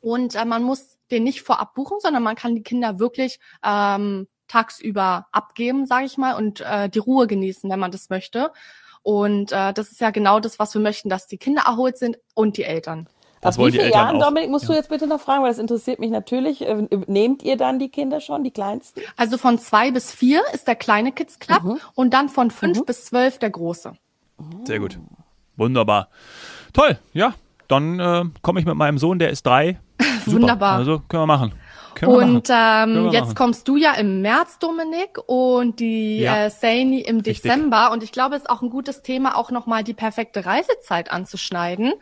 Und 0.01 0.35
äh, 0.35 0.45
man 0.45 0.63
muss 0.63 0.97
den 1.11 1.25
nicht 1.25 1.43
vorab 1.43 1.75
buchen, 1.75 1.99
sondern 2.01 2.23
man 2.23 2.37
kann 2.37 2.55
die 2.55 2.63
Kinder 2.63 2.99
wirklich 2.99 3.39
ähm, 3.65 4.29
tagsüber 4.47 5.27
abgeben, 5.33 5.87
sage 5.87 6.07
ich 6.07 6.17
mal, 6.17 6.35
und 6.35 6.61
äh, 6.61 6.89
die 6.89 6.99
Ruhe 6.99 7.27
genießen, 7.27 7.69
wenn 7.69 7.79
man 7.79 7.91
das 7.91 8.09
möchte. 8.09 8.51
Und 9.03 9.53
äh, 9.53 9.73
das 9.73 9.91
ist 9.91 10.01
ja 10.01 10.11
genau 10.11 10.41
das, 10.41 10.59
was 10.59 10.75
wir 10.75 10.81
möchten, 10.81 11.09
dass 11.09 11.27
die 11.27 11.39
Kinder 11.39 11.63
erholt 11.67 11.99
sind 11.99 12.19
und 12.35 12.57
die 12.57 12.65
Eltern. 12.65 13.09
Das 13.41 13.55
Ab 13.57 13.63
wollen 13.63 13.73
wie 13.73 13.79
vielen 13.79 13.93
Jahren, 13.93 14.17
auch. 14.17 14.27
Dominik, 14.27 14.51
musst 14.51 14.69
du 14.69 14.73
Ja. 14.73 14.79
jetzt 14.79 14.89
bitte 14.89 15.07
noch 15.07 15.21
fragen, 15.21 15.43
weil 15.43 15.51
das 15.51 15.59
interessiert 15.59 15.99
mich 16.01 16.11
natürlich. 16.11 16.61
Ähm, 16.63 16.89
Nehmt 17.07 17.43
ihr 17.43 17.57
dann 17.57 17.79
die 17.79 17.89
Kinder 17.89 18.21
schon, 18.21 18.43
die 18.45 18.51
kleinsten? 18.51 19.01
Also 19.17 19.39
von 19.39 19.59
zwei 19.59 19.91
bis 19.91 20.11
vier 20.13 20.43
ist 20.53 20.67
der 20.67 20.75
kleine 20.77 21.13
Kids 21.13 21.39
Club 21.39 21.63
Mhm. 21.63 21.79
und 21.95 22.15
dann 22.15 22.29
von 22.29 22.51
fünf 22.51 22.85
bis 22.85 23.05
zwölf 23.07 23.39
der 23.39 23.51
große. 23.51 23.93
Sehr 24.65 24.81
gut. 24.81 24.99
Wunderbar. 25.57 26.09
Toll, 26.73 26.99
ja. 27.13 27.35
Dann 27.69 28.01
äh, 28.01 28.25
komme 28.43 28.61
ich 28.61 28.67
mit 28.67 28.77
meinem 28.77 28.99
Sohn, 28.99 29.19
der 29.19 29.31
ist 29.31 29.45
drei. 29.47 29.79
Super. 30.25 30.41
Wunderbar. 30.41 30.73
Also 30.79 31.01
können 31.09 31.23
wir 31.23 31.27
machen. 31.27 31.53
Und 32.07 32.49
ähm, 32.51 33.11
jetzt 33.11 33.35
kommst 33.37 33.67
du 33.69 33.77
ja 33.77 33.95
im 33.95 34.23
März, 34.23 34.59
Dominik, 34.59 35.19
und 35.27 35.81
die 35.81 36.19
Ja. 36.19 36.47
äh, 36.47 36.51
Saini 36.51 37.01
im 37.01 37.17
Richtig. 37.17 37.43
Dezember. 37.43 37.91
Und 37.93 38.03
ich 38.03 38.13
glaube, 38.13 38.37
es 38.37 38.43
ist 38.43 38.51
auch 38.51 38.63
ein 38.63 38.71
gutes 38.71 39.03
Thema, 39.03 39.37
auch 39.37 39.51
nochmal 39.51 39.85
die 39.85 39.95
perfekte 39.95 40.47
Reisezeit 40.47 41.11
anzuschneiden. 41.11 41.95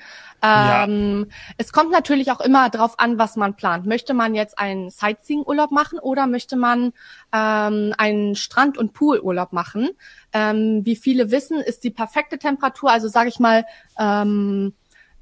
Ja. 0.42 0.84
Ähm, 0.84 1.28
Es 1.56 1.72
kommt 1.72 1.90
natürlich 1.90 2.30
auch 2.30 2.40
immer 2.40 2.68
drauf 2.70 2.98
an, 2.98 3.18
was 3.18 3.36
man 3.36 3.56
plant. 3.56 3.86
Möchte 3.86 4.14
man 4.14 4.34
jetzt 4.34 4.58
einen 4.58 4.90
Sightseeing-Urlaub 4.90 5.70
machen 5.70 5.98
oder 5.98 6.26
möchte 6.26 6.56
man 6.56 6.92
ähm, 7.32 7.94
einen 7.96 8.36
Strand- 8.36 8.78
und 8.78 8.92
Poolurlaub 8.92 9.52
machen? 9.52 9.90
Ähm, 10.32 10.82
wie 10.84 10.96
viele 10.96 11.30
wissen, 11.30 11.58
ist 11.60 11.84
die 11.84 11.90
perfekte 11.90 12.38
Temperatur, 12.38 12.90
also 12.90 13.08
sage 13.08 13.28
ich 13.30 13.38
mal, 13.40 13.64
ähm, 13.98 14.74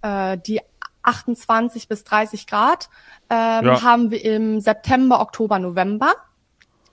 äh, 0.02 0.36
die 0.38 0.60
28 1.04 1.88
bis 1.88 2.04
30 2.04 2.46
Grad 2.46 2.88
ähm, 3.30 3.64
Ja. 3.66 3.82
haben 3.82 4.10
wir 4.10 4.24
im 4.24 4.60
September, 4.60 5.20
Oktober, 5.20 5.58
November. 5.58 6.12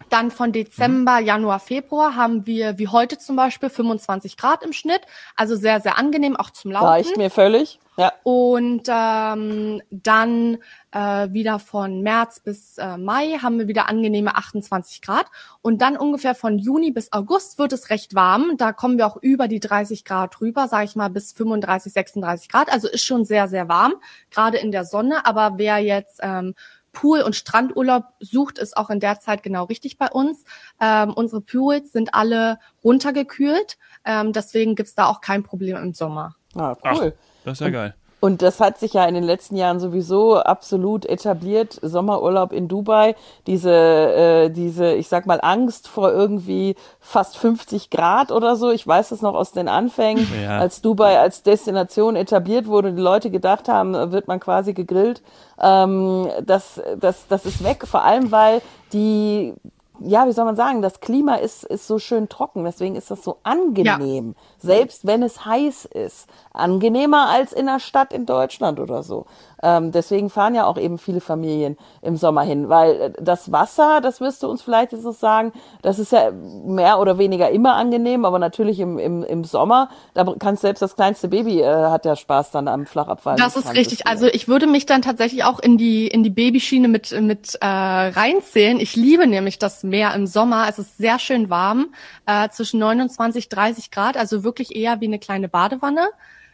Dann 0.10 0.32
von 0.32 0.52
Dezember, 0.52 1.20
Januar, 1.20 1.60
Februar 1.60 2.16
haben 2.16 2.46
wir, 2.46 2.78
wie 2.78 2.88
heute 2.88 3.18
zum 3.18 3.36
Beispiel, 3.36 3.70
25 3.70 4.38
Grad 4.38 4.64
im 4.64 4.74
Schnitt. 4.74 5.02
Also 5.36 5.56
sehr, 5.56 5.80
sehr 5.80 5.98
angenehm, 5.98 6.36
auch 6.36 6.50
zum 6.50 6.72
Laufen. 6.72 6.88
Reicht 6.88 7.18
mir 7.18 7.30
völlig. 7.30 7.80
Ja. 7.98 8.14
Und 8.24 8.88
ähm, 8.88 9.82
dann 9.92 10.58
äh, 10.92 11.32
wieder 11.32 11.60
von 11.60 12.02
März 12.02 12.40
bis 12.40 12.78
äh, 12.78 12.98
Mai 12.98 13.38
haben 13.42 13.60
wir 13.60 13.68
wieder 13.68 13.90
angenehme 13.90 14.36
28 14.36 15.02
Grad. 15.02 15.26
Und 15.62 15.82
dann 15.82 15.98
ungefähr 15.98 16.34
von 16.34 16.58
Juni 16.58 16.92
bis 16.92 17.12
August 17.12 17.60
wird 17.60 17.74
es 17.74 17.90
recht 17.90 18.16
warm. 18.16 18.54
Da 18.58 18.72
kommen 18.72 18.98
wir 18.98 19.06
auch 19.08 19.18
über 19.18 19.48
die 19.48 19.60
30 19.60 20.06
Grad 20.06 20.40
rüber, 20.42 20.68
sage 20.68 20.86
ich 20.86 20.96
mal, 20.96 21.10
bis 21.10 21.34
35, 21.34 21.92
36 21.92 22.50
Grad. 22.50 22.72
Also 22.72 22.88
ist 22.88 23.04
schon 23.04 23.26
sehr, 23.26 23.48
sehr 23.48 23.68
warm, 23.68 23.94
gerade 24.32 24.58
in 24.58 24.72
der 24.72 24.86
Sonne. 24.86 25.26
Aber 25.26 25.54
wer 25.58 25.80
jetzt 25.80 26.20
ähm, 26.24 26.56
Pool- 26.94 27.22
und 27.22 27.36
Strandurlaub 27.36 28.06
sucht, 28.20 28.58
ist 28.58 28.76
auch 28.76 28.90
in 28.90 29.00
der 29.00 29.20
Zeit 29.20 29.44
genau 29.44 29.66
richtig 29.66 29.98
bei 29.98 30.10
uns. 30.10 30.44
Ähm, 30.80 31.14
unsere 31.14 31.42
Pools 31.42 31.92
sind 31.92 32.14
alle 32.14 32.60
runtergekühlt. 32.84 33.78
Ähm, 34.06 34.34
deswegen 34.34 34.76
gibt's 34.76 34.96
da 34.96 35.06
auch 35.06 35.22
kein 35.22 35.44
Problem 35.44 35.78
im 35.78 35.94
Sommer. 35.94 36.36
Ah, 36.56 36.76
Ach, 36.82 37.00
cool. 37.00 37.14
das 37.46 37.54
ist 37.54 37.62
ja 37.62 37.70
geil. 37.70 37.96
Und 38.22 38.44
das 38.44 38.60
hat 38.60 38.78
sich 38.78 38.94
ja 38.94 39.04
in 39.06 39.16
den 39.16 39.24
letzten 39.24 39.56
Jahren 39.58 39.80
sowieso 39.80 40.38
absolut 40.38 41.08
etabliert. 41.08 41.80
Sommerurlaub 41.82 42.54
in 42.54 42.68
Dubai, 42.68 43.16
diese, 43.48 43.72
äh, 43.74 44.50
diese, 44.52 44.94
ich 44.94 45.08
sag 45.10 45.26
mal, 45.26 45.40
Angst 45.42 45.88
vor 45.88 46.12
irgendwie 46.12 46.76
fast 47.00 47.36
50 47.38 47.90
Grad 47.90 48.32
oder 48.32 48.56
so. 48.56 48.70
Ich 48.70 48.86
weiß 48.86 49.10
das 49.10 49.24
noch 49.24 49.34
aus 49.34 49.52
den 49.54 49.68
Anfängen, 49.68 50.28
Ja. 50.44 50.60
als 50.60 50.82
Dubai 50.82 51.20
als 51.20 51.42
Destination 51.42 52.16
etabliert 52.16 52.68
wurde 52.68 52.90
und 52.90 52.96
die 52.96 53.02
Leute 53.02 53.32
gedacht 53.32 53.68
haben, 53.68 54.12
wird 54.12 54.28
man 54.28 54.40
quasi 54.40 54.74
gegrillt. 54.74 55.24
Ähm, 55.60 56.30
das, 56.46 56.80
das, 57.00 57.28
das 57.28 57.46
ist 57.48 57.64
weg. 57.64 57.88
Vor 57.88 58.04
allem, 58.04 58.32
weil 58.32 58.62
die 58.94 59.56
ja, 60.04 60.28
wie 60.28 60.32
soll 60.32 60.46
man 60.46 60.56
sagen, 60.56 60.82
das 60.82 61.00
Klima 61.00 61.36
ist, 61.36 61.64
ist 61.64 61.88
so 61.88 62.00
schön 62.00 62.30
trocken, 62.30 62.64
deswegen 62.64 62.96
ist 62.96 63.12
das 63.12 63.24
so 63.24 63.38
angenehm, 63.44 64.36
selbst 64.58 65.06
wenn 65.06 65.24
es 65.24 65.46
heiß 65.46 65.86
ist. 65.86 66.28
Angenehmer 66.54 67.30
als 67.30 67.54
in 67.54 67.66
der 67.68 67.80
Stadt 67.80 68.14
in 68.14 68.26
Deutschland 68.26 68.80
oder 68.80 69.04
so. 69.04 69.26
Ähm, 69.64 69.92
deswegen 69.92 70.30
fahren 70.30 70.56
ja 70.56 70.66
auch 70.66 70.78
eben 70.78 70.98
viele 70.98 71.22
Familien 71.22 71.78
im 72.02 72.18
Sommer 72.18 72.42
hin, 72.42 72.70
weil 72.70 73.02
äh, 73.02 73.12
das 73.22 73.52
Wasser, 73.52 74.02
das 74.02 74.22
wirst 74.22 74.44
du 74.44 74.50
uns 74.50 74.62
vielleicht 74.62 74.92
jetzt 74.92 75.04
noch 75.04 75.14
sagen, 75.14 75.54
das 75.82 76.00
ist 76.00 76.12
ja 76.12 76.32
mehr 76.32 77.00
oder 77.00 77.18
weniger 77.18 77.50
immer 77.50 77.76
angenehm, 77.76 78.26
aber 78.26 78.40
natürlich 78.40 78.80
im, 78.80 78.98
im, 78.98 79.24
im 79.24 79.44
Sommer, 79.44 79.90
da 80.14 80.26
kannst 80.40 80.62
selbst 80.62 80.82
das 80.82 80.96
kleinste 80.96 81.28
Baby 81.28 81.62
äh, 81.62 81.66
hat 81.66 82.06
ja 82.06 82.16
Spaß 82.16 82.52
dann 82.52 82.68
am 82.68 82.86
Flachabfall. 82.86 83.38
Das 83.38 83.56
ist 83.56 83.74
richtig. 83.74 84.08
Also 84.08 84.28
ich 84.28 84.48
würde 84.48 84.68
mich 84.68 84.86
dann 84.86 85.02
tatsächlich 85.02 85.44
auch 85.44 85.60
in 85.60 85.78
die 85.78 86.08
in 86.08 86.24
die 86.24 86.30
Babyschiene 86.30 86.88
mit 86.88 87.12
mit 87.22 87.58
äh, 87.62 87.66
reinzählen. 87.66 88.80
Ich 88.80 88.96
liebe 88.96 89.28
nämlich 89.28 89.60
das 89.60 89.84
Meer 89.84 90.14
im 90.16 90.28
Sommer. 90.28 90.66
Es 90.70 90.80
ist 90.80 90.98
sehr 90.98 91.20
schön 91.20 91.50
warm, 91.50 91.94
äh, 92.26 92.50
zwischen 92.50 92.80
29 92.80 93.50
30 93.50 93.92
Grad, 93.92 94.18
also 94.18 94.44
wirklich 94.44 94.76
eher 94.76 95.02
wie 95.02 95.06
eine 95.06 95.20
kleine 95.20 95.50
Badewanne. 95.50 96.10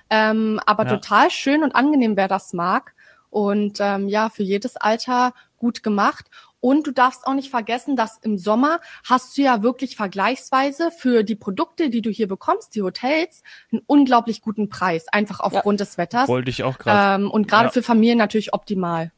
Ähm, 0.10 0.60
aber 0.66 0.84
Ja. 0.84 0.90
total 0.92 1.30
schön 1.30 1.64
und 1.64 1.76
angenehm, 1.76 2.16
wer 2.16 2.28
das 2.28 2.54
mag. 2.54 2.94
Und 3.30 3.78
ähm, 3.80 4.08
ja, 4.08 4.30
für 4.30 4.44
jedes 4.44 4.78
Alter 4.78 5.34
gut 5.58 5.84
gemacht. 5.84 6.26
Und 6.60 6.88
du 6.88 6.92
darfst 6.92 7.28
auch 7.28 7.34
nicht 7.36 7.50
vergessen, 7.52 7.96
dass 7.96 8.18
im 8.24 8.38
Sommer 8.38 8.80
hast 9.08 9.38
du 9.38 9.44
ja 9.44 9.62
wirklich 9.62 9.96
vergleichsweise 9.96 10.90
für 10.92 11.24
die 11.24 11.36
Produkte, 11.36 11.90
die 11.90 12.02
du 12.02 12.10
hier 12.10 12.28
bekommst, 12.28 12.74
die 12.76 12.82
Hotels, 12.82 13.44
einen 13.72 13.82
unglaublich 13.86 14.42
guten 14.42 14.68
Preis, 14.70 15.08
einfach 15.10 15.40
aufgrund 15.40 15.80
des 15.80 15.98
Wetters. 16.00 16.28
Wollte 16.28 16.50
ich 16.50 16.64
auch 16.64 16.78
gerade. 16.80 17.24
Ähm, 17.24 17.32
und 17.32 17.48
gerade 17.48 17.66
Ja. 17.66 17.72
für 17.72 17.84
Familien 17.84 18.18
natürlich 18.18 18.54
optimal. 18.54 19.12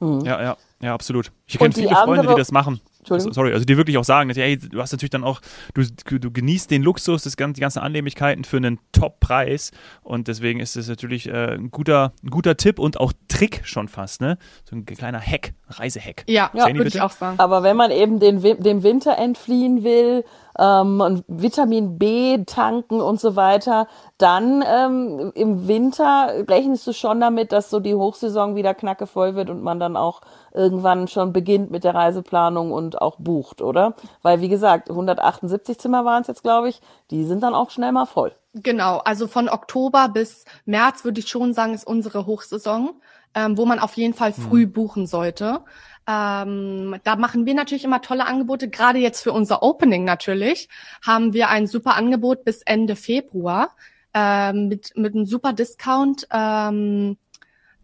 Ja, 0.00 0.42
ja, 0.42 0.56
ja, 0.80 0.94
absolut. 0.94 1.32
Ich 1.46 1.56
kenne 1.58 1.68
Und 1.68 1.76
die 1.76 1.82
viele 1.82 1.94
Freunde, 1.96 2.12
die 2.14 2.18
andere- 2.20 2.36
das 2.38 2.52
machen. 2.52 2.80
Entschuldigung. 3.06 3.32
Sorry, 3.32 3.52
also 3.52 3.64
die 3.64 3.76
wirklich 3.76 3.98
auch 3.98 4.04
sagen, 4.04 4.28
dass, 4.28 4.36
hey, 4.36 4.58
du 4.58 4.80
hast 4.80 4.92
natürlich 4.92 5.10
dann 5.10 5.24
auch, 5.24 5.40
du, 5.74 5.84
du 6.18 6.30
genießt 6.30 6.70
den 6.70 6.82
Luxus, 6.82 7.22
das 7.22 7.36
ganze, 7.36 7.54
die 7.54 7.60
ganzen 7.60 7.78
Annehmlichkeiten 7.78 8.44
für 8.44 8.56
einen 8.56 8.78
Top-Preis 8.92 9.70
und 10.02 10.28
deswegen 10.28 10.60
ist 10.60 10.76
es 10.76 10.88
natürlich 10.88 11.28
äh, 11.28 11.54
ein, 11.54 11.70
guter, 11.70 12.12
ein 12.24 12.30
guter 12.30 12.56
Tipp 12.56 12.78
und 12.78 12.98
auch 12.98 13.12
Trick 13.28 13.60
schon 13.64 13.88
fast, 13.88 14.20
ne? 14.20 14.38
So 14.64 14.76
ein 14.76 14.84
kleiner 14.84 15.20
Hack, 15.20 15.52
Reisehack. 15.68 16.24
Ja, 16.26 16.50
Ja, 16.52 16.66
würde 16.74 16.88
ich 16.88 17.00
auch 17.00 17.12
sagen. 17.12 17.38
Aber 17.38 17.62
wenn 17.62 17.76
man 17.76 17.90
eben 17.90 18.18
den, 18.18 18.40
dem 18.42 18.82
Winter 18.82 19.16
entfliehen 19.18 19.84
will 19.84 20.24
ähm, 20.58 21.00
und 21.00 21.24
Vitamin 21.28 21.98
B 21.98 22.44
tanken 22.44 23.00
und 23.00 23.20
so 23.20 23.36
weiter, 23.36 23.86
dann 24.18 24.64
ähm, 24.66 25.32
im 25.34 25.68
Winter 25.68 26.44
rechnest 26.48 26.86
du 26.86 26.92
schon 26.92 27.20
damit, 27.20 27.52
dass 27.52 27.70
so 27.70 27.80
die 27.80 27.94
Hochsaison 27.94 28.56
wieder 28.56 28.74
knackevoll 28.74 29.34
wird 29.34 29.50
und 29.50 29.62
man 29.62 29.80
dann 29.80 29.96
auch 29.96 30.20
irgendwann 30.52 31.08
schon 31.08 31.32
beginnt 31.32 31.70
mit 31.70 31.84
der 31.84 31.94
Reiseplanung 31.94 32.72
und 32.72 33.00
auch 33.00 33.16
bucht, 33.18 33.60
oder? 33.62 33.94
Weil 34.22 34.40
wie 34.40 34.48
gesagt, 34.48 34.90
178 34.90 35.78
Zimmer 35.78 36.04
waren 36.04 36.22
es 36.22 36.28
jetzt, 36.28 36.42
glaube 36.42 36.68
ich, 36.68 36.80
die 37.10 37.24
sind 37.24 37.42
dann 37.42 37.54
auch 37.54 37.70
schnell 37.70 37.92
mal 37.92 38.06
voll. 38.06 38.32
Genau, 38.54 38.98
also 38.98 39.26
von 39.26 39.50
Oktober 39.50 40.08
bis 40.08 40.46
März 40.64 41.04
würde 41.04 41.20
ich 41.20 41.28
schon 41.28 41.52
sagen, 41.52 41.74
ist 41.74 41.86
unsere 41.86 42.24
Hochsaison, 42.24 42.94
ähm, 43.34 43.58
wo 43.58 43.66
man 43.66 43.78
auf 43.78 43.94
jeden 43.98 44.14
Fall 44.14 44.32
früh 44.32 44.66
buchen 44.66 45.06
sollte. 45.06 45.60
Ähm, 46.08 46.96
da 47.02 47.16
machen 47.16 47.46
wir 47.46 47.54
natürlich 47.54 47.84
immer 47.84 48.00
tolle 48.00 48.26
Angebote. 48.26 48.68
Gerade 48.68 48.98
jetzt 48.98 49.22
für 49.22 49.32
unser 49.32 49.62
Opening 49.62 50.04
natürlich 50.04 50.68
haben 51.04 51.32
wir 51.32 51.48
ein 51.48 51.66
super 51.66 51.96
Angebot 51.96 52.44
bis 52.44 52.62
Ende 52.62 52.94
Februar 52.94 53.70
ähm, 54.14 54.68
mit, 54.68 54.96
mit 54.96 55.14
einem 55.14 55.26
super 55.26 55.52
Discount 55.52 56.28
ähm, 56.32 57.16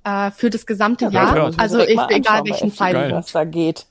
äh, 0.05 0.31
für 0.31 0.51
das 0.51 0.67
gesamte 0.67 1.07
Ja, 1.07 1.11
Jahr. 1.11 1.35
hört. 1.35 1.59
Also 1.59 1.81
ich, 1.81 1.99
egal 2.11 2.45
welchen. 2.45 2.75
Geil. 2.75 3.13
Was 3.13 3.33
da 3.33 3.45
geht. 3.45 3.87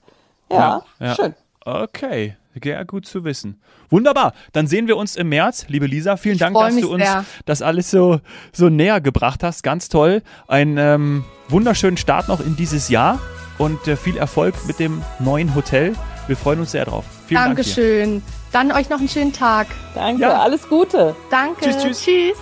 Ja, 0.49 0.81
Ja. 0.99 1.15
schön. 1.15 1.33
Okay, 1.63 2.35
Sehr 2.61 2.83
gut 2.85 3.05
zu 3.05 3.23
wissen. 3.23 3.61
Wunderbar. 3.89 4.33
Dann 4.53 4.65
sehen 4.67 4.87
wir 4.87 4.97
uns 4.97 5.15
im 5.15 5.29
März. 5.29 5.65
Liebe 5.67 5.85
Lisa, 5.85 6.17
vielen 6.17 6.35
Ich 6.35 6.39
Dank, 6.39 6.57
dass 6.57 6.75
du 6.75 6.91
uns 6.91 7.03
sehr. 7.03 7.23
das 7.45 7.61
alles 7.61 7.91
so, 7.91 8.19
so 8.51 8.69
näher 8.69 8.99
gebracht 9.01 9.43
hast. 9.43 9.61
Ganz 9.61 9.87
toll. 9.89 10.21
Einen 10.47 10.77
ähm, 10.77 11.23
wunderschönen 11.49 11.97
Start 11.97 12.27
noch 12.29 12.39
in 12.39 12.55
dieses 12.55 12.89
Jahr 12.89 13.19
und 13.61 13.87
äh, 13.87 13.95
viel 13.95 14.17
Erfolg 14.17 14.55
mit 14.65 14.79
dem 14.79 15.01
neuen 15.19 15.53
Hotel. 15.53 15.95
Wir 16.27 16.35
freuen 16.35 16.59
uns 16.59 16.71
sehr 16.71 16.85
drauf. 16.85 17.05
Vielen 17.27 17.41
Dank. 17.41 17.57
dir. 17.57 17.63
Dankeschön. 17.63 18.23
Dann 18.51 18.71
euch 18.71 18.89
noch 18.89 18.99
einen 18.99 19.07
schönen 19.09 19.33
Tag. 19.33 19.67
Danke, 19.95 20.23
Ja. 20.23 20.39
alles 20.41 20.67
Gute. 20.67 21.15
Danke. 21.29 21.61
Tschüss, 21.61 21.77
tschüss. 21.77 22.01
tschüss. 22.01 22.37